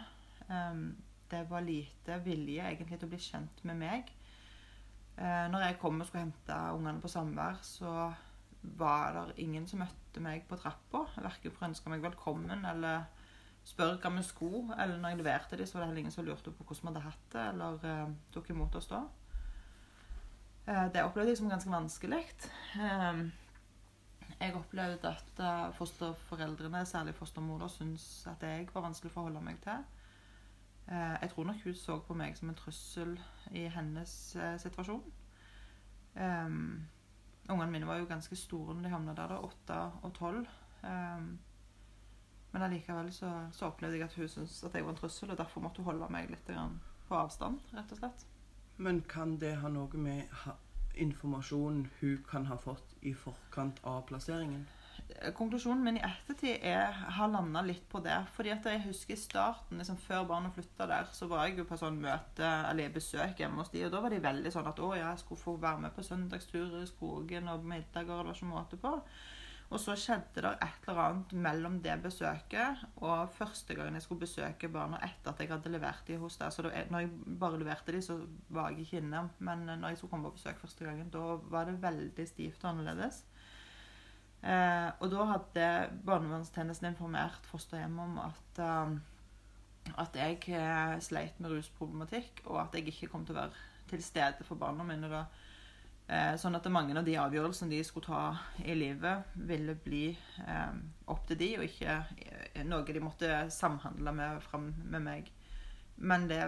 Um, 0.48 0.86
det 1.30 1.42
var 1.50 1.66
lite 1.66 2.22
vilje 2.24 2.62
egentlig 2.62 2.98
til 2.98 3.10
å 3.10 3.12
bli 3.12 3.20
kjent 3.20 3.64
med 3.68 3.82
meg. 3.82 4.14
Når 5.18 5.64
jeg 5.64 5.76
kom 5.82 5.98
og 5.98 6.06
skulle 6.06 6.28
hente 6.28 6.56
ungene 6.76 7.02
på 7.02 7.10
samvær, 7.10 7.56
så 7.66 7.90
var 8.62 9.14
det 9.14 9.38
ingen 9.42 9.66
som 9.68 9.82
møtte 9.82 10.22
meg 10.22 10.44
på 10.48 10.58
trappa. 10.58 11.04
Verken 11.16 11.54
for 11.54 11.64
å 11.64 11.70
ønske 11.70 11.92
meg 11.92 12.04
velkommen 12.04 12.64
eller 12.66 13.06
spørre 13.68 13.98
hva 14.02 14.12
vi 14.16 14.24
skulle. 14.26 14.76
Eller 14.76 14.98
når 14.98 15.14
jeg 15.14 15.20
leverte 15.22 15.58
dem, 15.58 15.68
var 15.72 15.80
det 15.80 15.88
heller 15.88 16.02
ingen 16.04 16.14
som 16.14 16.26
lurte 16.26 16.52
på 16.54 16.64
hvordan 16.64 16.88
vi 16.88 16.92
hadde 16.92 17.04
hatt 17.06 17.26
det, 17.34 17.44
eller 17.52 17.90
eh, 17.90 18.14
tok 18.34 18.50
imot 18.54 18.78
oss 18.80 18.88
da. 18.90 19.02
Eh, 20.66 20.86
det 20.94 21.04
opplevde 21.04 21.34
jeg 21.34 21.40
som 21.42 21.52
ganske 21.52 21.72
vanskelig. 21.72 22.24
Eh, 22.80 23.22
jeg 24.38 24.54
opplevde 24.54 25.14
at 25.14 25.44
eh, 25.44 25.68
fosterforeldrene, 25.78 26.84
særlig 26.86 27.14
fostermor, 27.18 27.66
syntes 27.72 28.26
at 28.30 28.42
jeg 28.46 28.68
var 28.74 28.86
vanskelig 28.88 29.12
å 29.12 29.16
forholde 29.18 29.44
meg 29.44 29.62
til. 29.64 29.86
Eh, 30.88 31.16
jeg 31.22 31.32
tror 31.34 31.50
nok 31.50 31.64
hun 31.64 31.74
så 31.76 31.98
på 32.00 32.16
meg 32.16 32.36
som 32.38 32.48
en 32.48 32.58
trussel 32.58 33.18
i 33.52 33.66
hennes 33.72 34.14
eh, 34.36 34.54
situasjon. 34.60 35.02
Ungene 37.48 37.72
mine 37.72 37.86
var 37.88 38.00
jo 38.00 38.08
ganske 38.08 38.36
store 38.36 38.74
når 38.74 38.84
de 38.84 38.92
havna 38.92 39.14
der, 39.16 39.32
da, 39.32 39.38
åtte 39.40 39.78
og 40.04 40.14
tolv. 40.16 40.48
Um, 40.82 41.28
men 42.52 42.64
allikevel 42.64 43.12
så, 43.12 43.30
så 43.52 43.68
opplevde 43.68 43.98
jeg 43.98 44.08
at 44.08 44.16
hun 44.16 44.28
syntes 44.28 44.62
at 44.64 44.74
jeg 44.74 44.84
var 44.84 44.94
en 44.94 45.00
trussel, 45.00 45.30
og 45.30 45.38
derfor 45.38 45.64
måtte 45.64 45.82
hun 45.82 45.90
holde 45.92 46.08
meg 46.12 46.30
litt 46.32 46.50
på 47.08 47.16
avstand, 47.16 47.60
rett 47.76 47.92
og 47.92 48.00
slett. 48.00 48.24
Men 48.76 49.02
kan 49.10 49.36
det 49.40 49.56
ha 49.62 49.68
noe 49.72 50.00
med 50.00 50.28
informasjonen 50.98 51.88
hun 52.00 52.18
kan 52.28 52.46
ha 52.46 52.56
fått 52.60 52.96
i 53.02 53.14
forkant 53.14 53.80
av 53.86 54.04
plasseringen? 54.10 54.66
Konklusjonen 55.34 55.82
min 55.84 55.96
i 55.98 56.02
ettertid 56.04 56.64
er, 56.68 56.92
har 57.16 57.30
landa 57.32 57.62
litt 57.64 57.86
på 57.90 58.00
det. 58.04 58.16
fordi 58.34 58.52
at 58.54 58.66
jeg 58.68 58.84
husker 58.84 59.14
i 59.14 59.20
starten, 59.20 59.80
liksom 59.80 59.96
før 60.02 60.26
barna 60.28 60.50
flytta 60.54 60.86
der, 60.90 61.08
så 61.12 61.26
var 61.30 61.46
jeg 61.46 61.58
jo 61.58 61.66
på 61.68 61.78
sånn 61.80 61.98
møte 62.02 62.50
eller 62.68 62.92
besøk 62.94 63.40
hjemme 63.40 63.62
hos 63.62 63.72
de, 63.72 63.86
og 63.86 63.94
da 63.94 64.02
var 64.04 64.14
de 64.14 64.20
veldig 64.22 64.52
sånn 64.54 64.68
at 64.68 64.84
å 64.84 64.92
ja, 64.94 65.08
jeg 65.10 65.24
skulle 65.24 65.42
få 65.42 65.56
være 65.62 65.86
med 65.86 65.96
på 65.96 66.04
søndagsturer 66.06 66.84
i 66.84 66.90
skogen 66.90 67.50
og 67.52 67.66
middager, 67.66 68.22
det 68.22 68.30
var 68.30 68.36
ikke 68.36 68.52
måte 68.52 68.80
på. 68.80 68.94
Og 69.68 69.80
så 69.82 69.92
skjedde 70.00 70.40
det 70.44 70.50
et 70.64 70.86
eller 70.88 71.00
annet 71.02 71.32
mellom 71.44 71.74
det 71.84 71.98
besøket 72.00 72.84
og 73.04 73.34
første 73.36 73.74
gangen 73.76 73.98
jeg 73.98 74.06
skulle 74.06 74.22
besøke 74.22 74.70
barna 74.72 75.00
etter 75.04 75.34
at 75.34 75.42
jeg 75.42 75.50
hadde 75.50 75.72
levert 75.74 76.08
de 76.08 76.16
hos 76.20 76.38
deg. 76.40 76.54
Så 76.54 76.64
det, 76.64 76.86
når 76.88 77.04
jeg 77.04 77.10
bare 77.42 77.60
leverte 77.60 77.92
de, 77.92 78.00
så 78.04 78.16
var 78.48 78.70
jeg 78.72 78.86
ikke 78.86 79.02
inne. 79.02 79.26
Men 79.44 79.66
når 79.68 79.90
jeg 79.90 80.00
skulle 80.00 80.14
komme 80.14 80.30
på 80.30 80.38
besøk 80.38 80.62
første 80.62 80.88
gangen, 80.88 81.10
da 81.12 81.36
var 81.52 81.68
det 81.68 81.82
veldig 81.82 82.26
stivt 82.30 82.64
og 82.64 82.70
annerledes. 82.70 83.26
Eh, 84.38 84.90
og 85.02 85.10
da 85.10 85.24
hadde 85.32 85.68
barnevernstjenesten 86.06 86.92
informert 86.92 87.46
fosterhjemmet 87.50 88.04
om 88.04 88.20
at, 88.22 88.60
eh, 88.62 89.94
at 89.98 90.18
jeg 90.20 90.38
eh, 90.54 90.94
sleit 91.02 91.40
med 91.42 91.56
rusproblematikk, 91.56 92.44
og 92.46 92.62
at 92.62 92.78
jeg 92.78 92.92
ikke 92.92 93.10
kom 93.12 93.26
til 93.26 93.36
å 93.36 93.42
være 93.42 93.66
til 93.88 94.02
stede 94.04 94.44
for 94.44 94.60
barna 94.60 94.84
mine 94.86 95.10
da. 95.10 95.24
Eh, 96.08 96.34
sånn 96.40 96.56
at 96.56 96.64
mange 96.72 96.94
av 96.96 97.04
de 97.04 97.18
avgjørelsene 97.20 97.74
de 97.74 97.82
skulle 97.84 98.08
ta 98.08 98.62
i 98.64 98.76
livet, 98.76 99.34
ville 99.48 99.74
bli 99.84 100.06
eh, 100.46 100.78
opp 101.12 101.26
til 101.28 101.40
de, 101.42 101.50
og 101.58 101.66
ikke 101.66 101.98
eh, 102.54 102.62
noe 102.64 102.86
de 102.86 103.02
måtte 103.04 103.42
samhandle 103.52 104.14
med 104.16 104.40
fram 104.46 104.70
med 104.88 105.04
meg. 105.04 105.28
Men 105.98 106.28
det, 106.30 106.40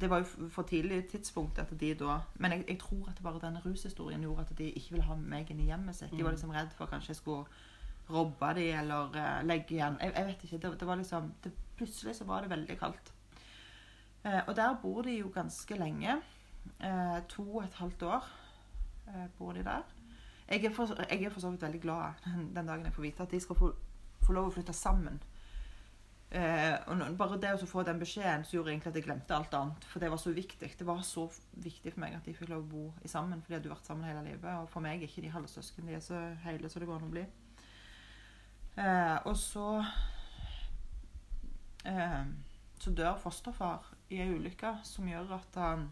det 0.00 0.10
var 0.10 0.22
jo 0.22 0.48
for 0.50 0.66
tidlig 0.68 1.06
tidspunkt 1.12 1.58
at 1.58 1.70
de 1.80 1.94
da 1.94 2.18
Men 2.34 2.52
jeg, 2.52 2.64
jeg 2.68 2.78
tror 2.78 3.08
at 3.08 3.22
bare 3.22 3.40
denne 3.42 3.62
rushistorien 3.64 4.22
gjorde 4.22 4.46
at 4.50 4.58
de 4.58 4.70
ikke 4.70 4.90
ville 4.96 5.06
ha 5.06 5.14
meg 5.14 5.50
inn 5.50 5.60
i 5.60 5.68
hjemmet 5.70 5.96
sitt. 5.96 6.12
De 6.12 6.24
var 6.24 6.34
liksom 6.34 6.50
redd 6.54 6.72
for 6.76 6.90
kanskje 6.90 7.14
jeg 7.14 7.20
skulle 7.22 7.44
robbe 8.10 8.54
de 8.56 8.70
eller 8.72 9.12
uh, 9.14 9.46
legge 9.46 9.76
igjen 9.76 9.98
jeg, 10.00 10.12
jeg 10.16 10.26
vet 10.26 10.44
ikke. 10.44 10.58
Det, 10.58 10.80
det 10.80 10.88
var 10.88 10.96
liksom 10.96 11.32
det, 11.44 11.52
Plutselig 11.78 12.16
så 12.16 12.24
var 12.26 12.42
det 12.42 12.50
veldig 12.50 12.74
kaldt. 12.78 13.12
Eh, 14.24 14.40
og 14.46 14.56
der 14.56 14.76
bor 14.82 15.02
de 15.02 15.18
jo 15.18 15.30
ganske 15.34 15.76
lenge. 15.78 16.16
Eh, 16.80 17.18
to 17.28 17.56
og 17.56 17.64
et 17.64 17.74
halvt 17.74 18.02
år 18.02 18.24
eh, 19.08 19.28
bor 19.38 19.52
de 19.52 19.64
der. 19.64 19.82
Jeg 20.48 20.64
er, 20.64 20.72
for, 20.72 20.88
jeg 21.10 21.22
er 21.22 21.30
for 21.30 21.40
så 21.40 21.50
vidt 21.50 21.62
veldig 21.62 21.80
glad 21.80 22.12
den, 22.24 22.56
den 22.56 22.66
dagen 22.66 22.84
jeg 22.84 22.92
får 22.92 23.02
vite 23.02 23.22
at 23.22 23.30
de 23.30 23.40
skal 23.40 23.56
få, 23.56 23.72
få 24.26 24.32
lov 24.32 24.48
å 24.48 24.52
flytte 24.56 24.72
sammen. 24.72 25.20
Eh, 26.28 26.74
og 26.92 27.16
bare 27.16 27.38
det 27.40 27.54
å 27.56 27.66
få 27.68 27.80
den 27.88 28.00
beskjeden 28.02 28.42
så 28.44 28.58
gjorde 28.58 28.74
egentlig 28.74 28.90
at 28.90 28.96
jeg 29.00 29.06
glemte 29.06 29.36
alt 29.36 29.54
annet. 29.56 29.84
For 29.88 30.02
det 30.02 30.10
var 30.12 30.20
så 30.20 30.32
viktig. 30.36 30.70
Det 30.76 30.86
var 30.86 31.00
så 31.06 31.24
viktig 31.52 31.94
for 31.94 32.02
meg 32.04 32.18
at 32.18 32.26
de 32.28 32.34
fikk 32.36 32.50
lov 32.52 32.66
å 32.66 32.72
bo 32.72 32.84
i 33.00 33.08
sammen. 33.08 33.40
For 33.42 33.52
de 33.52 33.58
hadde 33.58 33.72
vært 33.72 33.88
sammen 33.88 34.08
hele 34.08 34.24
livet. 34.26 34.50
Og 34.60 34.68
for 34.68 34.84
meg 34.84 35.00
er 35.00 35.08
ikke 35.08 35.24
de 35.24 35.32
halvsøsken. 35.32 35.88
De 35.88 35.96
er 35.96 36.04
så 36.04 36.20
hele 36.44 36.68
som 36.68 36.84
det 36.84 36.90
går 36.90 37.00
an 37.00 37.08
å 37.08 37.14
bli. 37.14 37.24
Eh, 38.78 39.16
og 39.26 39.34
så 39.40 39.68
eh, 41.88 42.28
Så 42.78 42.92
dør 42.94 43.16
fosterfar 43.18 43.88
i 44.14 44.20
ei 44.22 44.28
ulykke 44.30 44.76
som 44.86 45.08
gjør 45.08 45.32
at 45.34 45.56
han 45.58 45.88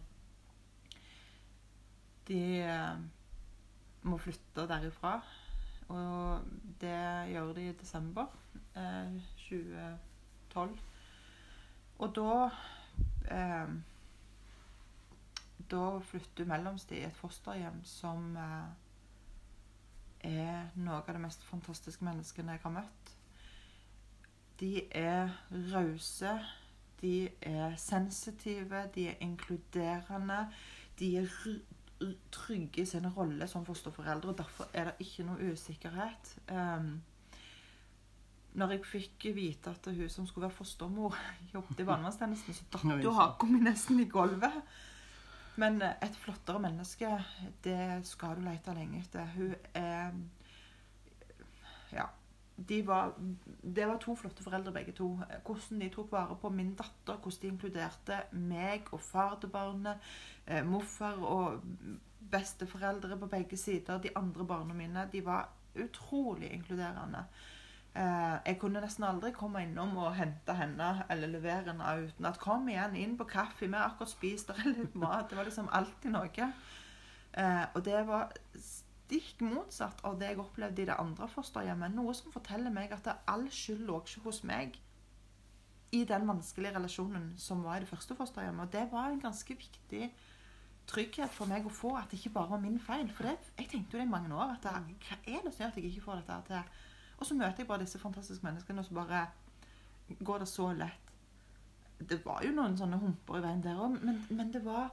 De 2.29 2.39
eh, 2.61 3.01
må 4.07 4.19
flytte 4.21 4.67
derifra. 4.69 5.17
Og 5.89 6.45
det 6.79 7.01
gjør 7.31 7.53
de 7.55 7.67
i 7.71 7.75
desember 7.79 8.29
eh, 8.75 9.17
2012. 10.53 10.79
Og 11.97 12.15
da 12.15 12.49
eh, 13.35 13.69
Da 15.71 15.99
flytter 15.99 16.45
mellomste 16.47 16.95
i 16.95 17.03
et 17.03 17.15
fosterhjem 17.17 17.81
som 17.83 18.37
eh, 18.39 18.67
er 20.23 20.69
noe 20.75 21.01
av 21.01 21.09
det 21.11 21.21
mest 21.21 21.43
fantastiske 21.43 22.05
menneskene 22.07 22.55
jeg 22.55 22.63
har 22.63 22.73
møtt. 22.77 23.11
De 24.61 24.71
er 24.95 25.33
rause, 25.73 26.37
de 27.01 27.29
er 27.41 27.75
sensitive, 27.75 28.85
de 28.95 29.09
er 29.09 29.19
inkluderende. 29.21 30.47
De 30.99 31.17
er 31.17 31.27
trygge 32.31 32.81
i 32.81 32.85
sin 32.85 33.07
rolle 33.17 33.47
som 33.47 33.65
fosterforeldre, 33.65 34.29
og 34.29 34.37
derfor 34.37 34.69
er 34.73 34.89
det 34.89 35.05
ikke 35.05 35.27
noe 35.27 35.51
usikkerhet. 35.51 36.33
Um, 36.49 37.01
når 38.57 38.75
jeg 38.75 38.85
fikk 38.87 39.27
vite 39.35 39.71
at 39.73 39.89
hun 39.91 40.09
som 40.09 40.27
skulle 40.27 40.47
være 40.47 40.57
fostermor, 40.57 41.17
jobbet 41.55 41.81
i 41.83 41.87
barnevernstjenesten, 41.91 42.57
så 42.57 42.69
datt 42.73 43.03
jo 43.03 43.15
haka 43.15 43.49
mi 43.49 43.61
nesten 43.63 43.99
i 44.03 44.07
gulvet. 44.11 44.61
Men 45.57 45.81
eh, 45.81 45.97
et 46.05 46.17
flottere 46.21 46.61
menneske, 46.61 47.09
det 47.65 47.81
skal 48.07 48.37
du 48.37 48.45
lete 48.45 48.75
lenge 48.77 49.01
etter. 49.01 49.33
Hun 49.35 49.55
er 49.73 50.15
Ja. 51.93 52.07
De 52.57 52.79
var, 52.81 53.11
det 53.61 53.85
var 53.85 53.99
to 54.01 54.15
flotte 54.17 54.41
foreldre, 54.41 54.71
begge 54.73 54.91
to. 54.97 55.11
Hvordan 55.45 55.81
de 55.81 55.89
tok 55.93 56.07
vare 56.11 56.35
på 56.41 56.49
min 56.49 56.71
datter, 56.73 57.19
hvordan 57.21 57.41
de 57.41 57.51
inkluderte 57.51 58.17
meg 58.33 58.89
og 58.91 59.01
far 59.01 59.35
til 59.39 59.51
barnet, 59.53 60.01
eh, 60.47 60.65
morfar 60.65 61.21
og 61.21 61.61
besteforeldre 62.31 63.17
på 63.17 63.29
begge 63.29 63.57
sider, 63.57 64.01
de 64.01 64.09
andre 64.15 64.45
barna 64.45 64.73
mine. 64.73 65.05
De 65.11 65.21
var 65.25 65.49
utrolig 65.75 66.49
inkluderende. 66.51 67.25
Eh, 67.97 68.39
jeg 68.45 68.59
kunne 68.61 68.81
nesten 68.83 69.07
aldri 69.07 69.31
komme 69.33 69.63
innom 69.65 69.95
og 69.97 70.11
hente 70.19 70.53
henne 70.53 70.89
eller 71.09 71.31
levere 71.31 71.71
henne 71.71 71.93
uten 72.03 72.25
at 72.29 72.39
'Kom 72.39 72.67
igjen, 72.69 72.95
inn 72.95 73.17
på 73.17 73.23
kaffe. 73.23 73.65
Vi 73.65 73.73
har 73.73 73.89
akkurat 73.89 74.09
spist. 74.09 74.47
der 74.47 74.53
er 74.53 74.73
litt 74.77 74.95
mat.' 74.95 75.29
Det 75.29 75.37
var 75.37 75.43
liksom 75.43 75.69
alltid 75.71 76.11
noe. 76.11 76.53
Eh, 77.33 77.65
og 77.73 77.85
det 77.85 78.07
var 78.07 78.31
stikk 78.57 79.41
motsatt 79.41 80.03
av 80.03 80.19
det 80.19 80.27
jeg 80.27 80.39
opplevde 80.39 80.81
i 80.81 80.85
det 80.85 80.99
andre 80.99 81.27
fosterhjemmet. 81.27 81.95
Noe 81.95 82.13
som 82.13 82.31
forteller 82.31 82.69
meg 82.69 82.91
at 82.91 83.17
all 83.27 83.49
skyld 83.49 83.85
lå 83.87 84.01
ikke 84.01 84.23
hos 84.23 84.43
meg 84.43 84.79
i 85.91 86.03
den 86.03 86.27
vanskelige 86.27 86.75
relasjonen 86.75 87.33
som 87.37 87.63
var 87.63 87.77
i 87.77 87.79
det 87.79 87.89
første 87.89 88.15
fosterhjemmet. 88.15 88.67
Og 88.67 88.73
det 88.73 88.91
var 88.91 89.07
en 89.09 89.21
ganske 89.21 89.55
viktig 89.55 90.11
trygghet 90.87 91.29
for 91.29 91.45
meg 91.45 91.65
å 91.65 91.69
få 91.69 91.95
at 91.97 92.11
det 92.11 92.19
ikke 92.19 92.33
bare 92.35 92.49
var 92.49 92.59
min 92.59 92.79
feil. 92.79 93.09
For 93.09 93.23
det, 93.23 93.37
jeg 93.57 93.69
tenkte 93.69 93.97
jo 93.97 94.01
det 94.01 94.07
i 94.07 94.11
mange 94.11 94.35
år. 94.35 94.57
at 94.57 94.61
Hva 94.61 95.17
er 95.27 95.41
det 95.43 95.53
som 95.53 95.63
gjør 95.63 95.67
at 95.67 95.75
jeg 95.75 95.85
ikke 95.85 96.01
får 96.01 96.15
dette 96.15 96.41
til? 96.47 96.63
Og 97.17 97.25
så 97.25 97.35
møter 97.35 97.63
jeg 97.63 97.67
bare 97.67 97.81
disse 97.81 97.99
fantastiske 97.99 98.45
menneskene, 98.45 98.79
og 98.79 98.85
så 98.85 98.93
bare 98.93 99.25
går 100.23 100.43
det 100.43 100.47
så 100.47 100.71
lett. 100.73 101.11
Det 102.09 102.19
var 102.25 102.43
jo 102.45 102.53
noen 102.53 102.77
sånne 102.77 102.99
humper 103.01 103.39
i 103.39 103.43
veien 103.43 103.63
der 103.63 103.79
òg, 103.81 103.97
men, 104.05 104.21
men 104.29 104.53
det 104.53 104.61
var 104.65 104.91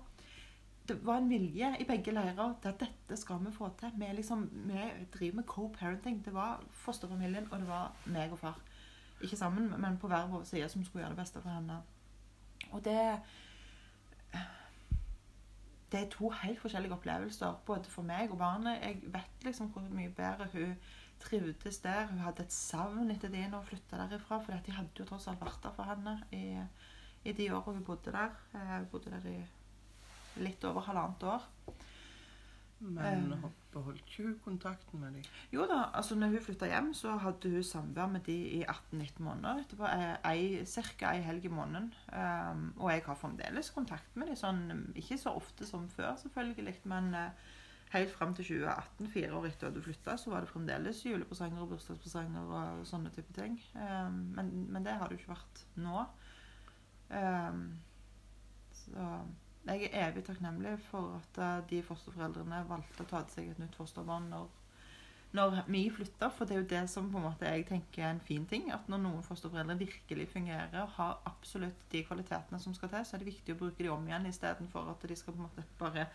det 0.88 1.06
var 1.06 1.16
en 1.16 1.28
vilje 1.28 1.70
i 1.80 1.84
begge 1.88 2.12
leirer 2.12 2.54
til 2.60 2.68
at 2.68 2.80
dette 2.80 3.16
skal 3.16 3.40
vi 3.40 3.52
få 3.52 3.70
til. 3.80 3.92
Vi, 3.96 4.08
liksom, 4.12 4.50
vi 4.66 4.80
driver 5.14 5.36
med 5.36 5.44
co-parenting. 5.48 6.24
Det 6.24 6.34
var 6.34 6.60
fosterfamilien, 6.70 7.48
og 7.50 7.58
det 7.58 7.68
var 7.68 7.92
meg 8.04 8.32
og 8.32 8.38
far. 8.38 8.58
Ikke 9.20 9.36
sammen, 9.36 9.72
men 9.80 9.96
på 9.98 10.08
hver 10.08 10.26
vår 10.28 10.44
side 10.44 10.68
som 10.68 10.84
skulle 10.84 11.04
gjøre 11.04 11.14
det 11.14 11.22
beste 11.22 11.40
for 11.40 11.50
henne. 11.50 11.80
Og 12.72 12.84
det 12.84 13.20
Det 15.92 16.00
er 16.00 16.10
to 16.10 16.28
helt 16.28 16.60
forskjellige 16.60 16.92
opplevelser, 16.92 17.52
både 17.66 17.84
for 17.84 18.02
meg 18.02 18.30
og 18.30 18.38
barnet. 18.38 18.78
Jeg 18.82 18.98
vet 19.02 19.44
liksom 19.44 19.66
hvor 19.66 19.82
mye 19.90 20.08
bedre 20.08 20.48
hun 20.52 20.74
trivdes 21.24 21.78
der. 21.84 22.06
Hun 22.10 22.20
hadde 22.24 22.44
et 22.46 22.52
savn 22.54 23.10
etter 23.14 23.32
det 23.32 23.46
når 23.50 23.62
hun 23.64 23.70
flytta 23.72 24.00
derifra, 24.04 24.38
for 24.44 24.64
de 24.66 24.76
hadde 24.76 25.00
jo 25.00 25.08
tross 25.08 25.28
alt 25.32 25.40
vært 25.44 25.62
der 25.64 25.74
for 25.76 25.88
henne 25.88 26.18
i, 26.36 26.44
i 27.24 27.32
de 27.32 27.50
åra 27.56 27.72
hun 27.72 27.84
bodde 27.86 28.12
der. 28.14 28.36
Eh, 28.54 28.74
Hun 28.78 28.90
bodde 28.92 29.10
der 29.16 29.28
i 29.32 29.38
litt 30.44 30.64
over 30.64 30.80
halvannet 30.88 31.22
år. 31.30 31.44
Men 32.84 33.32
Eh. 33.32 33.50
beholdt 33.72 34.00
ikke 34.10 34.24
hun 34.26 34.38
kontakten 34.44 35.00
med 35.00 35.12
dem? 35.14 35.22
Jo 35.52 35.64
da, 35.66 35.90
altså 35.94 36.14
når 36.18 36.28
hun 36.34 36.42
flytta 36.44 36.66
hjem, 36.68 36.90
så 36.94 37.14
hadde 37.18 37.50
hun 37.50 37.62
samvær 37.64 38.10
med 38.12 38.20
de 38.26 38.34
i 38.58 38.64
18-19 38.64 39.22
måneder. 39.24 39.62
Etterpå 39.62 39.86
ca. 40.98 41.12
ei 41.14 41.22
helg 41.22 41.44
i 41.44 41.48
måneden. 41.48 41.94
Um, 42.12 42.74
og 42.76 42.90
jeg 42.92 43.02
har 43.06 43.14
fremdeles 43.14 43.70
kontakt 43.70 44.16
med 44.16 44.26
dem, 44.26 44.36
sånn, 44.36 44.92
ikke 44.94 45.16
så 45.18 45.32
ofte 45.38 45.66
som 45.66 45.88
før, 45.88 46.16
selvfølgelig, 46.16 46.76
men 46.84 47.14
eh, 47.14 47.30
helt 47.94 48.12
fram 48.12 48.34
til 48.36 48.48
2018, 48.50 49.08
fire 49.14 49.38
år 49.38 49.48
etter 49.48 49.70
at 49.70 49.76
du 49.76 49.80
flytta, 49.84 50.16
så 50.20 50.32
var 50.32 50.44
det 50.44 50.50
fremdeles 50.50 51.04
julepresanger 51.06 51.62
og 51.62 51.72
bursdagspresanger 51.72 52.52
og 52.58 52.84
sånne 52.88 53.12
type 53.14 53.34
ting. 53.36 53.56
Um, 53.78 54.20
men, 54.36 54.52
men 54.74 54.86
det 54.86 54.98
har 54.98 55.08
det 55.08 55.18
jo 55.18 55.24
ikke 55.24 55.34
vært 55.36 55.64
nå. 55.80 56.04
Um, 57.14 57.64
så 58.74 59.08
jeg 59.64 59.88
er 59.92 60.08
evig 60.08 60.24
takknemlig 60.26 60.74
for 60.90 61.14
at 61.16 61.38
eh, 61.40 61.62
de 61.70 61.80
fosterforeldrene 61.86 62.60
valgte 62.68 63.04
å 63.04 63.08
ta 63.08 63.22
til 63.24 63.38
seg 63.38 63.46
et 63.52 63.62
nytt 63.62 63.76
fosterbarn 63.78 64.26
når, 64.28 64.50
når 65.38 65.56
vi 65.72 65.86
flytter. 65.94 66.32
For 66.34 66.44
det 66.44 66.56
er 66.56 66.60
jo 66.60 66.68
det 66.74 66.82
som 66.92 67.08
på 67.12 67.20
en 67.20 67.26
måte 67.30 67.48
jeg 67.48 67.64
tenker 67.70 68.04
er 68.04 68.12
en 68.12 68.20
fin 68.26 68.44
ting. 68.50 68.68
At 68.76 68.90
når 68.92 69.00
noen 69.06 69.24
fosterforeldre 69.24 69.78
virkelig 69.80 70.28
fungerer 70.34 70.76
og 70.82 70.92
har 70.98 71.22
absolutt 71.30 71.86
de 71.94 72.04
kvalitetene 72.04 72.60
som 72.60 72.76
skal 72.76 72.92
til, 72.92 73.06
så 73.08 73.16
er 73.16 73.24
det 73.24 73.30
viktig 73.32 73.56
å 73.56 73.62
bruke 73.62 73.80
de 73.80 73.92
om 73.94 74.04
igjen 74.10 74.28
istedenfor 74.28 74.92
at 74.92 75.08
de 75.08 75.16
skal 75.16 75.32
på 75.32 75.40
en 75.40 75.48
måte 75.48 75.66
bare 75.80 76.08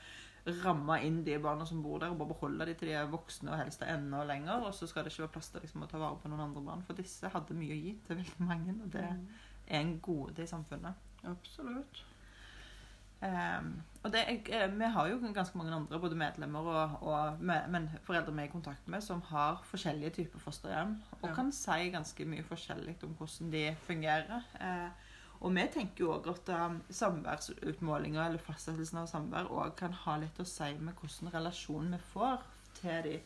ramme 0.64 1.00
inn 1.06 1.24
de 1.26 1.38
barna 1.42 1.66
som 1.66 1.82
bor 1.84 2.00
der, 2.00 2.12
og 2.14 2.18
bare 2.22 2.34
beholde 2.34 2.66
de 2.70 2.74
til 2.80 2.92
de 2.92 2.94
er 3.00 3.10
voksne 3.12 3.52
og 3.52 3.58
helst 3.62 3.82
enda 3.86 4.24
lenger. 4.28 4.66
Og 4.68 4.74
så 4.74 4.88
skal 4.88 5.04
det 5.04 5.14
ikke 5.14 5.26
være 5.28 5.36
plass 5.38 5.50
til 5.54 5.62
liksom, 5.66 5.84
å 5.84 5.90
ta 5.92 6.02
vare 6.02 6.20
på 6.22 6.32
noen 6.32 6.46
andre 6.48 6.62
barn. 6.66 6.84
For 6.88 6.98
disse 6.98 7.32
hadde 7.34 7.58
mye 7.58 7.76
å 7.76 7.82
gi 7.82 7.96
til 8.08 8.22
veldig 8.22 8.46
mange, 8.50 8.76
og 8.84 8.94
det 8.94 9.06
er 9.06 9.82
en 9.82 10.00
gode 10.00 10.44
i 10.44 10.48
samfunnet. 10.50 10.94
Absolutt. 11.30 12.06
Um, 13.20 13.82
og 14.04 14.14
det, 14.14 14.22
jeg, 14.30 14.44
eh, 14.56 14.70
vi 14.80 14.88
har 14.94 15.08
jo 15.10 15.18
ganske 15.36 15.58
mange 15.60 15.74
andre, 15.76 16.00
både 16.00 16.16
medlemmer 16.16 16.60
og, 16.72 16.94
og 17.04 17.42
med, 17.44 17.66
men 17.68 17.90
foreldre 18.08 18.32
vi 18.32 18.46
er 18.46 18.48
i 18.48 18.52
kontakt 18.54 18.88
med, 18.88 19.04
som 19.04 19.20
har 19.28 19.60
forskjellige 19.68 20.14
typer 20.22 20.40
fosterhjem. 20.40 20.94
Og 21.22 21.28
Ja. 21.28 21.34
kan 21.36 21.52
si 21.52 21.90
ganske 21.92 22.26
mye 22.26 22.44
forskjellig 22.48 22.96
om 23.04 23.18
hvordan 23.20 23.52
de 23.52 23.76
fungerer. 23.84 24.46
Eh, 24.62 24.90
og 25.40 25.54
vi 25.56 25.64
tenker 25.72 26.04
jo 26.04 26.14
òg 26.18 26.28
at 26.34 26.50
um, 26.52 26.80
samværsutmålinger 26.92 28.26
eller 28.26 28.42
fastsettelsen 28.44 29.00
av 29.02 29.10
samvær 29.12 29.52
òg 29.56 29.76
kan 29.80 29.94
ha 30.06 30.18
litt 30.20 30.40
å 30.40 30.46
si 30.48 30.72
med 30.80 30.98
hvordan 31.00 31.32
relasjon 31.34 31.94
vi 31.96 32.00
får 32.14 32.42
til 32.82 33.04
de. 33.06 33.20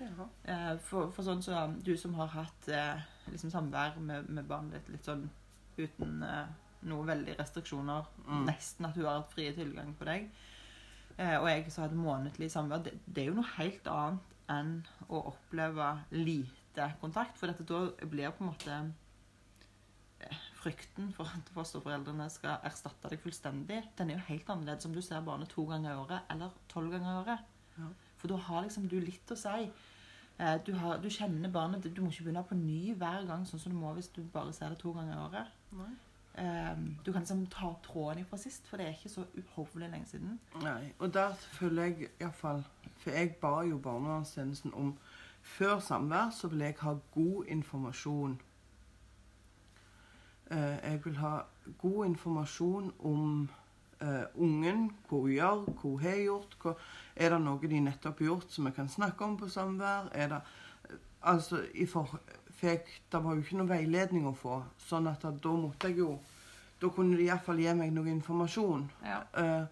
Ja. 0.00 0.26
Eh, 0.48 0.72
for, 0.88 1.10
for 1.12 1.26
sånn 1.26 1.42
som 1.44 1.76
du 1.84 1.92
som 2.00 2.14
har 2.16 2.30
hatt 2.32 2.68
eh, 2.72 3.02
liksom 3.30 3.52
samvær 3.52 3.98
med, 4.00 4.30
med 4.32 4.48
barnet 4.48 4.78
ditt 4.80 4.94
litt 4.96 5.04
sånn 5.10 5.26
uten 5.76 6.22
eh, 6.24 6.46
noe 6.88 7.04
veldig 7.06 7.34
restriksjoner, 7.38 8.06
Mm. 8.30 8.44
nesten 8.46 8.86
at 8.86 8.96
hun 8.96 9.04
har 9.04 9.18
hatt 9.20 9.32
frie 9.34 9.52
tilgang 9.52 9.92
på 9.98 10.06
deg, 10.08 10.30
eh, 11.18 11.36
og 11.36 11.48
jeg 11.50 11.70
som 11.72 11.84
hadde 11.84 11.98
månedlig 11.98 12.48
samvær, 12.52 12.82
det, 12.86 12.94
det 13.06 13.24
er 13.24 13.28
jo 13.28 13.36
noe 13.40 13.54
helt 13.58 13.86
annet 13.92 14.36
enn 14.50 14.72
å 15.08 15.20
oppleve 15.32 15.90
lite 16.14 16.86
kontakt, 17.02 17.36
for 17.38 17.50
dette 17.50 17.66
da 17.68 17.82
blir 18.06 18.32
på 18.32 18.44
en 18.44 18.50
måte 18.52 18.78
frykten 20.60 21.12
for 21.16 21.24
at 21.24 21.48
fosterforeldrene 21.54 22.26
skal 22.32 22.58
erstatte 22.68 23.08
deg 23.12 23.20
fullstendig, 23.22 23.80
den 23.98 24.10
er 24.10 24.18
jo 24.18 24.26
helt 24.28 24.50
annerledes 24.52 24.86
om 24.88 24.92
du 24.94 25.00
ser 25.02 25.22
barnet 25.26 25.48
to 25.52 25.64
ganger 25.68 25.94
i 25.94 26.00
året 26.02 26.34
eller 26.34 26.52
tolv 26.68 26.92
ganger 26.92 27.10
i 27.14 27.20
året. 27.22 27.46
Ja. 27.78 27.88
For 28.20 28.28
da 28.28 28.36
har 28.50 28.66
liksom 28.66 28.88
du 28.92 28.98
litt 29.00 29.32
å 29.32 29.38
si. 29.40 29.70
Eh, 30.38 30.58
Du, 30.66 30.72
har, 30.74 30.98
du 31.00 31.08
kjenner 31.08 31.50
barnet, 31.52 31.82
du 31.94 32.02
må 32.02 32.10
ikke 32.10 32.24
begynne 32.28 32.44
på 32.48 32.56
ny 32.56 32.94
hver 32.94 33.26
gang, 33.28 33.46
sånn 33.48 33.60
som 33.60 33.72
du 33.72 33.78
må 33.78 33.94
hvis 33.96 34.08
du 34.12 34.22
bare 34.32 34.52
ser 34.52 34.70
det 34.74 34.78
to 34.82 34.92
ganger 34.92 35.14
i 35.16 35.24
året. 35.24 35.56
Nei. 35.72 35.90
Eh, 36.40 36.76
Du 37.04 37.12
kan 37.12 37.22
liksom 37.22 37.46
ta 37.50 37.66
opp 37.70 37.82
tråden 37.86 38.24
fra 38.28 38.38
sist, 38.38 38.66
for 38.68 38.76
det 38.76 38.86
er 38.86 38.92
ikke 38.98 39.08
så 39.16 39.24
uhorvelig 39.36 39.90
lenge 39.90 40.06
siden. 40.12 40.38
Nei. 40.62 40.92
Og 41.00 41.12
der 41.12 41.32
føler 41.56 41.82
jeg 41.90 42.10
iallfall 42.20 42.62
For 43.00 43.10
jeg 43.16 43.36
ba 43.40 43.62
jo 43.64 43.78
barnevernstjenesten 43.78 44.74
om 44.74 44.94
Før 45.42 45.78
samvær 45.80 46.30
så 46.36 46.48
vil 46.52 46.60
jeg 46.66 46.76
ha 46.82 46.92
god 47.14 47.46
informasjon. 47.48 48.38
Eh, 50.50 50.76
jeg 50.82 51.00
vil 51.04 51.16
ha 51.22 51.40
god 51.78 52.06
informasjon 52.06 52.92
om 53.06 53.48
eh, 54.00 54.24
ungen, 54.34 54.88
hva 55.08 55.20
hun 55.22 55.34
gjør, 55.34 55.64
hva 55.68 55.82
hun 55.84 56.02
har 56.02 56.22
gjort. 56.24 56.56
Hva, 56.62 56.74
er 57.16 57.34
det 57.34 57.40
noe 57.44 57.70
de 57.70 57.82
nettopp 57.84 58.22
har 58.22 58.30
gjort 58.32 58.50
som 58.54 58.66
vi 58.66 58.74
kan 58.74 58.90
snakke 58.90 59.24
om 59.24 59.36
på 59.38 59.48
samvær? 59.48 60.10
Er 60.12 60.32
det, 60.34 60.40
eh, 60.88 60.96
altså, 61.22 61.62
i 61.74 61.86
for, 61.86 62.18
jeg, 62.62 62.82
Det 63.12 63.24
var 63.24 63.34
jo 63.34 63.40
ikke 63.40 63.56
noe 63.60 63.68
veiledning 63.70 64.26
å 64.26 64.34
få. 64.34 64.62
sånn 64.78 65.06
at 65.06 65.22
da, 65.22 65.52
måtte 65.52 65.88
jeg 65.88 65.98
jo 65.98 66.18
Da 66.80 66.88
kunne 66.88 67.16
de 67.16 67.26
iallfall 67.28 67.58
gi 67.60 67.74
meg 67.76 67.92
noe 67.92 68.08
informasjon. 68.08 68.90
Ja. 69.04 69.20
Eh, 69.36 69.66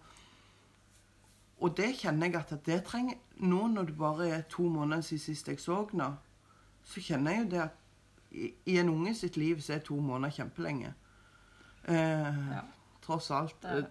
og 1.59 1.75
det 1.77 1.95
kjenner 1.99 2.29
jeg 2.29 2.35
at 2.35 2.65
det 2.65 2.83
trenger 2.85 3.17
Nå 3.39 3.67
når 3.67 3.89
det 3.89 3.97
bare 3.97 4.27
er 4.29 4.41
to 4.49 4.63
måneder 4.69 5.01
siden 5.01 5.23
sist 5.23 5.47
jeg 5.47 5.59
så 5.59 5.85
henne, 5.89 6.17
så 6.83 7.01
kjenner 7.01 7.31
jeg 7.31 7.43
jo 7.43 7.49
det 7.49 7.61
at 7.63 7.78
i, 8.31 8.77
en 8.77 8.89
unge 8.89 9.15
sitt 9.15 9.37
liv 9.37 9.61
så 9.61 9.73
er 9.73 9.79
to 9.79 9.95
måneder 9.99 10.31
kjempelenge. 10.41 10.93
Eh, 11.87 12.49
Ja. 12.51 12.61
Tross 13.01 13.31
alt. 13.31 13.55
Det 13.61 13.69
er 13.69 13.85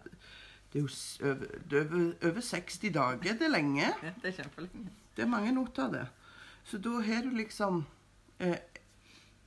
Det, 0.73 0.79
er 0.79 0.83
jo 0.85 0.89
over, 1.31 1.47
det 1.71 1.79
er 1.79 1.87
over, 1.95 2.13
over 2.31 2.41
60 2.41 2.91
dager. 2.95 3.17
Det 3.23 3.43
er 3.43 3.49
lenge. 3.49 3.87
Det 4.23 4.29
er 4.29 4.43
kjempelenge. 4.43 4.91
Det 5.17 5.23
er 5.25 5.29
mange 5.29 5.53
noter 5.53 5.91
det. 5.91 6.07
Så 6.65 6.79
da 6.79 7.01
har 7.01 7.23
du 7.23 7.31
liksom 7.31 7.85
eh, 8.41 8.57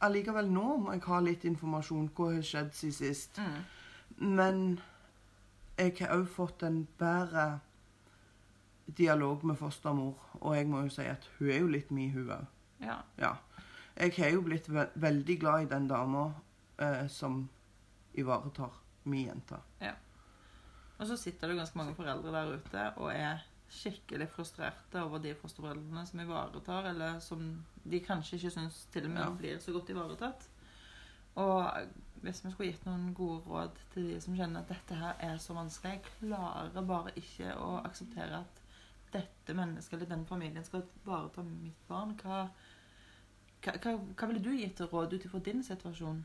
Allikevel 0.01 0.49
nå 0.49 0.77
må 0.82 0.91
jeg 0.95 1.04
ha 1.06 1.19
litt 1.21 1.43
informasjon. 1.45 2.10
Hva 2.17 2.32
har 2.34 2.41
skjedd 2.41 2.71
siden 2.73 2.93
sist? 2.93 3.38
Mm. 3.38 4.27
Men 4.38 4.80
jeg 5.77 5.93
har 5.99 6.15
òg 6.17 6.25
fått 6.27 6.63
en 6.63 6.88
bedre 6.97 7.60
dialog 8.97 9.45
med 9.45 9.56
fostermor. 9.56 10.17
Og 10.41 10.56
jeg 10.58 10.67
må 10.67 10.82
jo 10.82 10.89
si 10.89 11.06
at 11.06 11.30
hun 11.38 11.49
er 11.49 11.60
jo 11.62 11.67
litt 11.67 11.91
mi, 11.91 12.10
hun 12.10 12.32
òg. 12.34 12.45
Ja. 12.82 12.97
Ja. 13.21 13.36
Jeg 13.97 14.13
har 14.17 14.30
jo 14.36 14.41
blitt 14.45 14.69
ve 14.69 14.88
veldig 14.95 15.39
glad 15.39 15.62
i 15.65 15.69
den 15.71 15.88
dama 15.88 16.27
eh, 16.80 17.08
som 17.08 17.49
ivaretar 18.13 18.71
mi 19.04 19.25
jente. 19.27 19.60
Og 21.01 21.08
så 21.10 21.17
sitter 21.17 21.47
det 21.49 21.58
ganske 21.58 21.77
mange 21.80 21.95
foreldre 21.97 22.32
der 22.32 22.51
ute 22.60 22.82
og 23.01 23.10
er 23.13 23.41
skikkelig 23.71 24.27
frustrerte 24.30 25.01
over 25.01 25.17
de 25.23 25.32
fosterforeldrene 25.39 26.04
som 26.06 26.19
ivaretar, 26.19 26.89
eller 26.91 27.19
som 27.23 27.65
de 27.84 27.99
kanskje 28.06 28.38
ikke 28.38 28.51
syns 28.51 28.86
til 28.93 29.06
og 29.08 29.12
med 29.15 29.23
Ja. 29.23 29.30
blir 29.30 29.60
så 29.60 29.71
godt 29.73 29.89
ivaretatt. 29.89 30.47
Og 31.36 31.88
hvis 32.21 32.43
vi 32.45 32.51
skulle 32.51 32.71
gitt 32.71 32.86
noen 32.86 33.13
gode 33.15 33.41
råd 33.47 33.80
til 33.93 34.10
de 34.10 34.19
som 34.21 34.36
kjenner 34.36 34.60
at 34.62 34.67
dette 34.69 34.95
her 34.95 35.15
er 35.19 35.38
så 35.38 35.54
vanskelig 35.54 35.91
Jeg 35.93 36.04
klarer 36.19 36.86
bare 36.86 37.12
ikke 37.15 37.56
å 37.58 37.82
akseptere 37.86 38.41
at 38.43 38.62
dette 39.13 39.54
mennesket 39.54 39.93
eller 39.93 40.06
den 40.10 40.25
familien 40.25 40.63
skal 40.63 40.84
ivareta 41.06 41.41
mitt 41.43 41.88
barn. 41.88 42.13
Hva, 42.21 42.49
hva, 43.62 43.74
hva, 43.78 43.95
hva 44.17 44.30
ville 44.30 44.43
du 44.43 44.52
gitt 44.56 44.78
til 44.80 44.89
råd 44.91 45.13
ut 45.13 45.26
ifra 45.26 45.41
din 45.45 45.63
situasjon? 45.63 46.21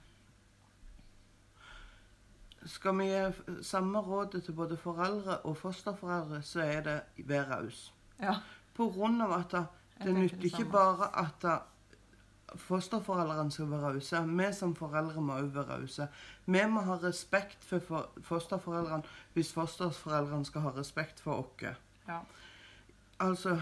Skal 2.67 2.99
vi 2.99 3.07
gi 3.11 3.63
samme 3.63 4.01
rådet 4.03 4.43
til 4.45 4.57
både 4.59 4.77
foreldre 4.77 5.39
og 5.47 5.57
fosterforeldre, 5.57 6.43
så 6.43 6.65
er 6.65 6.81
det 6.83 7.27
vær 7.29 7.47
raus. 7.53 7.93
Ja. 8.21 8.41
På 8.75 8.89
grunn 8.91 9.21
av 9.23 9.33
at 9.37 9.55
det, 10.03 10.15
nytter 10.15 10.49
ikke 10.49 10.65
bare 10.73 11.09
at 11.21 11.47
fosterforeldrene 12.67 13.53
skal 13.53 13.71
være 13.71 13.93
rause. 13.95 14.23
Vi 14.27 14.53
som 14.53 14.75
foreldre 14.77 15.23
må 15.23 15.39
òg 15.41 15.53
være 15.55 15.77
rause. 15.77 16.09
Vi 16.47 16.63
må 16.71 16.83
ha 16.89 16.99
respekt 17.03 17.65
for 17.65 18.09
fosterforeldrene 18.25 19.05
hvis 19.35 19.53
fosterforeldrene 19.55 20.49
skal 20.49 20.67
ha 20.67 20.73
respekt 20.77 21.21
for 21.21 21.45
oss. 21.45 21.77
Ja. 22.09 22.21
Altså 23.21 23.61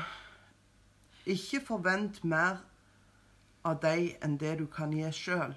Ikke 1.27 1.61
forvent 1.67 2.25
mer 2.25 2.57
av 3.65 3.81
dem 3.85 4.11
enn 4.23 4.39
det 4.41 4.59
du 4.61 4.67
kan 4.71 4.93
gi 4.93 5.11
sjøl. 5.13 5.55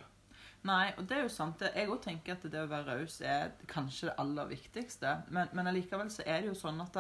Nei, 0.67 0.91
og 0.97 1.05
det 1.07 1.15
er 1.15 1.21
jo 1.23 1.31
sant. 1.31 1.61
Jeg 1.61 1.87
òg 1.87 1.99
tenker 2.03 2.35
at 2.35 2.45
det 2.51 2.59
å 2.59 2.67
være 2.67 2.97
raus 2.97 3.19
er 3.23 3.53
kanskje 3.69 4.09
det 4.09 4.15
aller 4.19 4.49
viktigste. 4.49 5.13
Men, 5.31 5.51
men 5.55 5.69
allikevel 5.69 6.09
så 6.11 6.25
er 6.25 6.41
det 6.41 6.49
jo 6.49 6.55
sånn 6.57 6.81
at 6.83 6.97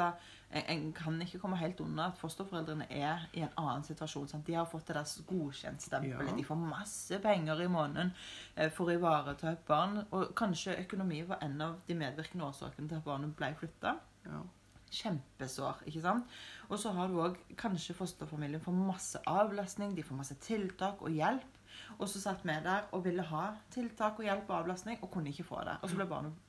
en, 0.47 0.85
kan 0.95 1.17
ikke 1.23 1.41
komme 1.41 1.59
helt 1.59 1.81
unna 1.83 2.05
at 2.11 2.21
fosterforeldrene 2.21 2.87
er 2.93 3.25
i 3.35 3.43
en 3.43 3.55
annen 3.59 3.83
situasjon. 3.83 4.29
Sant? 4.31 4.45
De 4.47 4.55
har 4.55 4.69
fått 4.69 4.87
det 4.87 4.95
der 4.95 5.25
godkjentstempelet. 5.31 6.31
Ja. 6.31 6.37
De 6.37 6.45
får 6.47 6.61
masse 6.61 7.19
penger 7.23 7.63
i 7.65 7.71
måneden 7.71 8.13
eh, 8.55 8.69
for 8.71 8.87
å 8.87 8.95
ivareta 8.95 9.51
et 9.51 9.65
barn. 9.67 9.99
Og 10.15 10.31
kanskje 10.37 10.77
økonomi 10.85 11.23
var 11.27 11.43
en 11.43 11.59
av 11.65 11.81
de 11.89 11.97
medvirkende 11.97 12.47
årsakene 12.47 12.87
til 12.87 13.01
at 13.01 13.09
barnet 13.09 13.35
ble 13.35 13.51
flytta. 13.59 13.97
Ja. 14.29 14.45
Kjempesår, 14.91 15.83
ikke 15.85 16.01
sant? 16.01 16.25
Og 16.69 16.79
så 16.79 16.91
har 16.95 17.07
du 17.07 17.19
òg 17.23 17.37
kanskje 17.59 17.95
fosterfamilien 17.95 18.61
får 18.63 18.75
masse 18.75 19.19
avlastning, 19.27 19.95
de 19.95 20.03
får 20.03 20.15
masse 20.19 20.35
tiltak 20.43 21.01
og 21.01 21.11
hjelp. 21.11 21.53
Og 21.99 22.09
så 22.09 22.21
satt 22.21 22.43
vi 22.43 22.55
der 22.63 22.87
og 22.91 23.03
ville 23.05 23.23
ha 23.23 23.45
tiltak 23.71 24.19
og 24.19 24.25
hjelp 24.25 24.49
og 24.49 24.59
avlastning, 24.61 24.99
og 25.01 25.11
kunne 25.11 25.29
ikke 25.29 25.43
få 25.47 25.63
det. 25.67 25.77
Og 25.81 25.89
så 25.89 25.95
ble 25.95 26.05
barnet 26.09 26.43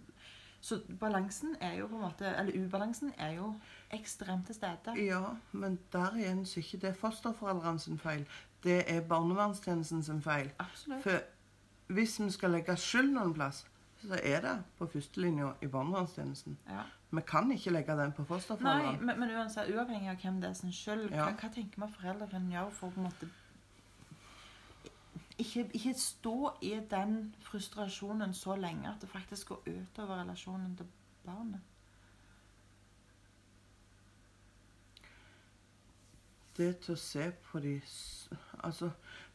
Så 0.61 0.81
balansen 1.01 1.57
er 1.61 1.77
jo 1.79 1.87
på 1.87 1.94
en 1.94 2.03
måte 2.03 2.27
Eller 2.27 2.57
ubalansen 2.59 3.12
er 3.18 3.37
jo 3.37 3.53
ekstremt 3.94 4.46
til 4.46 4.55
stede. 4.55 4.94
ja, 4.98 5.37
men 5.53 5.79
der 5.92 6.16
igjen 6.16 6.44
så 6.46 6.59
er 6.59 6.64
ikke 6.64 6.87
det 6.87 6.96
fosterforeldrene 6.96 7.79
sin 7.79 7.98
feil. 7.98 8.27
Det 8.64 8.85
er 8.90 9.01
barnevernstjenesten 9.01 10.03
sin 10.03 10.22
feil. 10.22 10.51
Absolutt. 10.59 11.03
For 11.03 11.20
hvis 11.87 12.20
vi 12.20 12.31
skal 12.31 12.51
legge 12.51 12.77
skyld 12.77 13.12
noen 13.14 13.35
plass, 13.35 13.66
så 14.02 14.20
er 14.22 14.40
det 14.40 14.54
på 14.78 14.87
førstelinja 14.87 15.52
i 15.62 15.66
barnevernstjenesten. 15.66 16.58
Ja. 16.68 16.82
Vi 17.11 17.20
kan 17.26 17.50
ikke 17.50 17.70
legge 17.70 17.96
den 17.96 18.12
på 18.12 18.24
fosterforeldrene. 18.24 19.00
men, 19.00 19.20
men 19.20 19.30
uansett, 19.30 19.70
uavhengig 19.74 20.11
av 20.11 20.16
hvem 20.22 20.40
det 20.40 20.50
er 20.50 20.54
som 20.54 20.72
skyld, 20.72 21.11
Ja. 21.11 21.24
hva, 21.24 21.34
hva 21.40 21.52
tenker 21.54 21.87
vi 21.87 21.92
foreldre 21.96 22.28
kan 22.30 22.50
gjøre 22.52 22.70
for 22.70 22.88
å 22.88 22.90
på 22.94 23.00
en 23.00 23.08
måte 23.08 23.30
ikke, 25.38 25.70
ikke 25.74 25.94
stå 25.94 26.52
i 26.62 26.74
den 26.90 27.34
frustrasjonen 27.46 28.34
så 28.34 28.56
lenge 28.58 28.88
at 28.90 29.00
det 29.00 29.08
faktisk 29.11 29.48
går 29.48 29.62
utover 29.66 30.20
relasjonen 30.22 30.76
til 30.76 30.87
barnet? 31.26 31.61
Det 36.56 36.72
til 36.82 36.94
å 36.94 36.98
se 36.98 37.30
på 37.30 37.61
de 37.62 37.76
Altså 38.64 38.90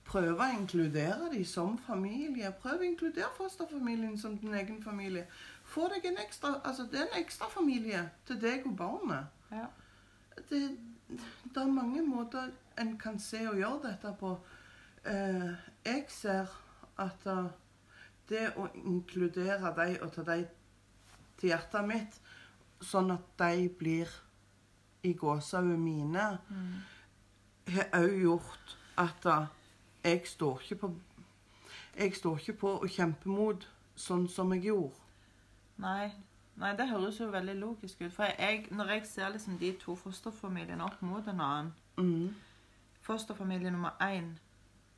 prøve 0.05 0.35
å 0.43 0.49
inkludere 0.59 1.29
de 1.31 1.45
som 1.45 1.77
familie. 1.77 2.51
Prøv 2.61 2.81
å 2.81 2.87
inkludere 2.87 3.29
fosterfamilien 3.37 4.17
som 4.19 4.37
din 4.37 4.53
egen 4.53 4.81
familie. 4.83 5.25
Få 5.63 5.87
deg 5.93 6.05
en 6.05 6.17
ekstra 6.25 6.57
Altså, 6.63 6.83
det 6.91 6.99
er 6.99 7.07
en 7.11 7.21
ekstra 7.21 7.47
familie 7.49 8.09
til 8.27 8.41
deg 8.41 8.65
og 8.67 8.75
barnet. 8.77 9.25
Ja. 9.51 9.65
det, 10.49 10.77
det 11.53 11.61
er 11.61 11.71
mange 11.71 12.01
måter 12.01 12.51
en 12.79 12.97
kan 12.97 13.19
se 13.19 13.47
og 13.47 13.57
gjøre 13.57 13.79
dette 13.91 14.15
på. 14.19 14.37
Eh, 15.05 15.51
jeg 15.85 16.05
ser 16.09 16.51
at 16.97 17.25
eh, 17.27 17.47
det 18.29 18.47
å 18.57 18.67
inkludere 18.75 19.73
dem 19.77 19.97
og 20.01 20.11
ta 20.15 20.23
dem 20.23 20.45
til 21.37 21.49
hjertet 21.51 21.87
mitt, 21.87 22.19
sånn 22.83 23.11
at 23.13 23.25
de 23.39 23.67
blir 23.79 24.09
i 25.03 25.13
gåsehudet 25.13 25.79
mine, 25.79 26.37
Mm. 26.49 26.73
har 27.73 27.89
òg 28.01 28.15
gjort 28.21 28.77
at 28.97 29.25
jeg 30.03 30.27
står 30.27 30.59
ikke 30.61 30.75
på 30.75 30.93
Jeg 31.97 32.15
står 32.15 32.37
ikke 32.39 32.53
på 32.53 32.69
å 32.81 32.87
kjempe 32.89 33.29
mot 33.29 33.67
sånn 33.95 34.27
som 34.29 34.51
jeg 34.53 34.63
gjorde. 34.63 34.95
Nei. 35.77 36.11
Nei, 36.57 36.71
det 36.77 36.87
høres 36.89 37.19
jo 37.19 37.27
veldig 37.33 37.55
logisk 37.59 38.01
ut. 38.01 38.13
For 38.13 38.23
jeg, 38.39 38.67
når 38.71 38.89
jeg 38.95 39.05
ser 39.09 39.29
liksom 39.33 39.57
de 39.57 39.71
to 39.81 39.95
fosterfamiliene 39.95 40.83
opp 40.85 41.01
mot 41.01 41.27
en 41.27 41.41
annen 41.41 41.73
Mm. 41.97 42.33
Fosterfamilie 43.01 43.69
nummer 43.71 43.91
én 44.01 44.31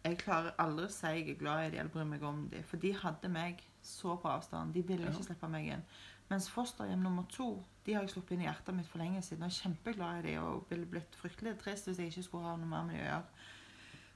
Jeg 0.06 0.18
klarer 0.22 0.54
aldri 0.62 0.86
å 0.86 0.92
si 0.94 1.08
jeg 1.08 1.30
er 1.30 1.40
glad 1.40 1.66
i 1.66 1.70
dem 1.72 1.80
eller 1.80 1.90
bryr 1.92 2.06
meg 2.06 2.24
om 2.24 2.44
dem. 2.52 2.64
For 2.64 2.78
de 2.78 2.92
hadde 2.94 3.30
meg 3.34 3.64
så 3.84 4.16
på 4.22 4.30
avstand. 4.30 4.74
De 4.74 4.82
ville 4.82 5.04
Ja. 5.06 5.10
ikke 5.12 5.24
slippe 5.26 5.50
meg 5.50 5.68
inn. 5.68 5.84
Mens 6.30 6.50
fosterhjem 6.50 7.02
nummer 7.02 7.24
to 7.30 7.64
de 7.86 7.94
har 7.94 8.02
jeg 8.02 8.10
sluppet 8.12 8.32
inn 8.32 8.42
i 8.42 8.46
hjertet 8.46 8.76
mitt 8.76 8.88
for 8.88 9.00
lenge 9.00 9.22
siden. 9.22 9.44
Og 9.44 9.50
er 9.50 9.62
kjempeglad 9.62 10.20
i 10.20 10.28
dem 10.32 10.44
og 10.44 10.66
ville 10.70 10.86
blitt 10.86 11.16
fryktelig 11.16 11.58
trist 11.60 11.86
hvis 11.88 11.98
jeg 11.98 12.08
ikke 12.08 12.24
skulle 12.24 12.44
ha 12.46 12.56
noe 12.56 12.66
mer 12.68 12.84
med 12.84 12.96
dem 12.96 13.02
å 13.02 13.10
gjøre. 13.10 13.24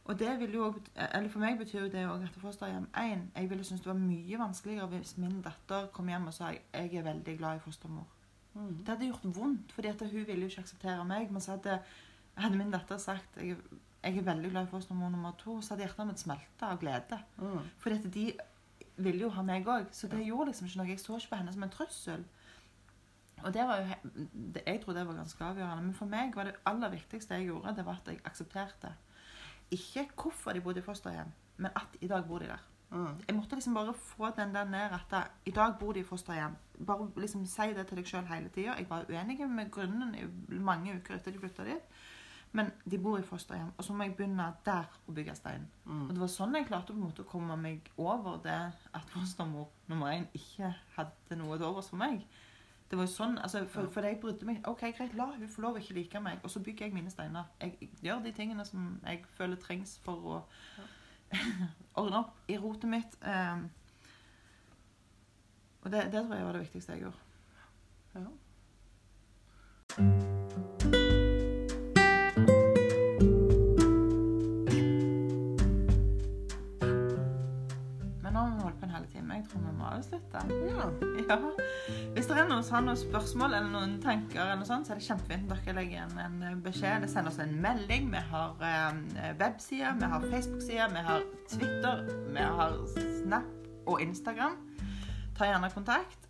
Og 0.05 0.19
det 0.19 0.39
vil 0.39 0.53
jo 0.53 0.73
eller 0.95 1.29
For 1.29 1.39
meg 1.39 1.57
betyr 1.59 1.83
jo 1.83 1.89
det 1.93 2.05
òg 2.09 2.23
at 2.25 2.37
fosterhjem 2.41 2.87
1 2.97 3.25
Jeg 3.35 3.49
ville 3.49 3.63
synes 3.63 3.81
det 3.81 3.91
var 3.91 3.99
mye 3.99 4.39
vanskeligere 4.39 4.87
hvis 4.93 5.17
min 5.17 5.41
datter 5.45 5.89
kom 5.93 6.07
hjem 6.09 6.27
og 6.27 6.33
sa 6.33 6.53
jeg 6.53 6.95
er 6.95 7.05
veldig 7.05 7.37
glad 7.37 7.59
i 7.59 7.59
fostermor. 7.65 8.07
Mm. 8.53 8.77
Det 8.77 8.87
hadde 8.87 9.05
gjort 9.05 9.35
vondt, 9.35 9.71
fordi 9.71 9.87
at 9.87 10.01
hun 10.01 10.25
ville 10.27 10.41
jo 10.41 10.47
ikke 10.47 10.61
akseptere 10.65 11.05
meg. 11.05 11.31
Men 11.31 11.41
så 11.41 11.51
hadde, 11.51 11.79
hadde 12.35 12.57
min 12.57 12.71
datter 12.71 12.97
sagt 12.97 13.37
jeg, 13.37 13.57
jeg 14.03 14.17
er 14.17 14.21
veldig 14.23 14.51
glad 14.51 14.63
i 14.67 14.71
fostermor 14.71 15.09
nummer 15.09 15.31
to, 15.37 15.61
så 15.61 15.73
hadde 15.73 15.85
hjertet 15.85 16.07
mitt 16.07 16.19
smelta 16.19 16.71
av 16.73 16.79
glede. 16.79 17.19
Mm. 17.37 17.59
Fordi 17.79 17.95
at 17.95 18.13
de 18.13 18.25
ville 18.97 19.21
jo 19.21 19.29
ha 19.35 19.43
meg 19.45 19.67
òg. 19.67 19.89
Så 19.91 20.07
det 20.11 20.25
gjorde 20.25 20.51
liksom 20.51 20.67
ikke 20.67 20.81
noe. 20.81 20.89
Jeg 20.89 20.99
så 20.99 21.17
ikke 21.17 21.33
på 21.33 21.41
henne 21.41 21.53
som 21.53 21.65
en 21.65 21.73
trussel. 21.73 22.25
Og 23.43 23.53
det 23.53 23.67
var 23.67 23.79
jo, 23.79 23.85
Jeg 24.65 24.81
tror 24.81 24.93
det 24.93 25.07
var 25.07 25.19
ganske 25.21 25.43
avgjørende. 25.43 25.83
Men 25.83 25.93
for 25.93 26.05
meg 26.05 26.35
var 26.35 26.49
det 26.49 26.57
aller 26.65 26.89
viktigste 26.89 27.35
jeg 27.35 27.51
gjorde, 27.51 27.75
det 27.75 27.85
var 27.85 28.01
at 28.01 28.11
jeg 28.11 28.21
aksepterte. 28.25 28.93
Ikke 29.71 30.07
hvorfor 30.15 30.53
de 30.53 30.61
bodde 30.61 30.79
i 30.79 30.85
fosterhjem, 30.85 31.31
men 31.57 31.71
at 31.75 31.97
i 32.01 32.07
dag 32.07 32.25
bor 32.27 32.39
de 32.39 32.51
der. 32.51 32.65
Mm. 32.91 33.19
Jeg 33.27 33.35
måtte 33.35 33.55
liksom 33.55 33.73
bare 33.73 33.93
få 33.93 34.31
den 34.37 34.55
der 34.55 34.65
ned 34.65 34.95
at 34.97 35.05
da, 35.11 35.21
i 35.45 35.51
dag 35.51 35.75
bor 35.79 35.91
de 35.93 35.99
i 35.99 36.03
fosterhjem. 36.03 36.55
Bare 36.87 37.09
liksom 37.17 37.45
si 37.45 37.73
det 37.77 37.87
til 37.87 37.99
deg 37.99 38.07
sjøl 38.07 38.25
hele 38.31 38.49
tida. 38.49 38.77
Jeg 38.77 38.89
var 38.89 39.05
uenig 39.09 39.49
med 39.49 39.71
grunnen 39.71 40.15
i 40.15 40.25
mange 40.49 40.95
uker 40.97 41.19
etter 41.19 41.31
de 41.31 41.39
flytta 41.39 41.67
dit. 41.67 41.99
Men 42.51 42.71
de 42.91 42.97
bor 42.97 43.19
i 43.19 43.25
fosterhjem, 43.25 43.69
og 43.77 43.83
så 43.85 43.93
må 43.93 44.07
jeg 44.07 44.15
begynne 44.17 44.47
der 44.65 44.87
å 45.05 45.13
bygge 45.13 45.35
stein. 45.37 45.67
Mm. 45.85 46.07
Og 46.07 46.13
det 46.15 46.21
var 46.23 46.31
sånn 46.33 46.55
jeg 46.57 46.65
klarte 46.65 46.95
på 46.95 46.97
en 46.97 47.05
måte 47.05 47.21
å 47.21 47.29
komme 47.29 47.57
meg 47.61 47.91
over 47.97 48.39
det 48.41 48.61
at 48.73 49.11
fostermor 49.13 49.69
nummer 49.91 50.15
én 50.15 50.25
ikke 50.33 50.71
hadde 50.95 51.37
noe 51.37 51.59
til 51.59 51.67
overs 51.69 51.91
for 51.91 52.01
meg. 52.01 52.23
Det 52.89 52.97
var 52.97 53.05
jo 53.05 53.11
sånn, 53.13 53.37
altså, 53.37 53.67
for, 53.69 53.85
for 53.93 54.01
jeg 54.01 54.17
brydde 54.21 54.45
meg 54.49 54.67
OK, 54.67 54.81
greit, 54.97 55.13
la 55.17 55.25
hun 55.35 55.49
få 55.51 55.61
lov 55.61 55.73
å 55.77 55.79
ikke 55.81 55.93
like 55.93 56.19
meg, 56.25 56.37
og 56.43 56.49
så 56.49 56.59
bygger 56.65 56.85
jeg 56.87 56.93
mine 56.95 57.11
steiner. 57.13 57.43
Jeg 57.61 57.89
gjør 58.01 58.19
de 58.25 58.31
tingene 58.33 58.65
som 58.65 58.99
jeg 59.03 59.21
føler 59.37 59.57
trengs 59.61 59.99
for 60.05 60.17
å 60.25 60.41
ordne 62.01 62.17
opp 62.23 62.33
i 62.49 62.57
rotet 62.57 62.89
mitt. 62.89 63.13
Um, 63.21 63.69
og 65.83 65.91
det, 65.93 66.09
det 66.09 66.25
tror 66.25 66.35
jeg 66.35 66.45
var 66.49 66.53
det 66.57 66.65
viktigste 66.65 66.93
jeg 66.97 67.05
gjorde. 67.05 67.21
Ja. 68.17 68.25
Avslutte. 79.89 80.43
ja. 80.69 80.87
Ja. 81.29 81.37
Hvis 82.15 82.27
det 82.29 82.37
er 82.37 82.47
noen 82.49 82.63
har 82.63 82.83
noen 82.85 82.97
spørsmål 82.97 83.53
eller 83.53 83.69
noen 83.73 83.97
tanker, 84.01 84.41
eller 84.41 84.59
noe 84.61 84.67
sånt, 84.67 84.87
så 84.87 84.95
er 84.95 85.01
det 85.01 85.05
kjempefint 85.07 85.45
om 85.45 85.51
dere 85.53 85.75
legger 85.77 85.97
igjen 85.97 86.21
en 86.23 86.63
beskjed. 86.65 86.95
Eller 86.97 87.11
sender 87.11 87.33
oss 87.33 87.41
en 87.43 87.55
melding. 87.61 88.09
Vi 88.13 88.23
har 88.31 88.65
eh, 88.69 89.31
websider, 89.39 89.99
vi 89.99 90.11
har 90.13 90.27
Facebook-sider, 90.31 90.95
vi 90.95 91.05
har 91.09 91.27
Twitter, 91.51 92.03
vi 92.33 92.49
har 92.61 92.77
Snap 93.21 93.87
og 93.89 94.01
Instagram. 94.01 94.57
Ta 95.37 95.47
gjerne 95.47 95.69
kontakt, 95.73 96.29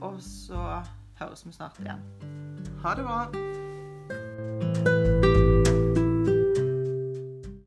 og 0.00 0.18
så 0.22 0.82
høres 1.20 1.46
vi 1.46 1.52
snart 1.52 1.80
igjen. 1.80 2.02
Ha 2.84 2.94
det 2.98 3.06
bra. 3.06 3.73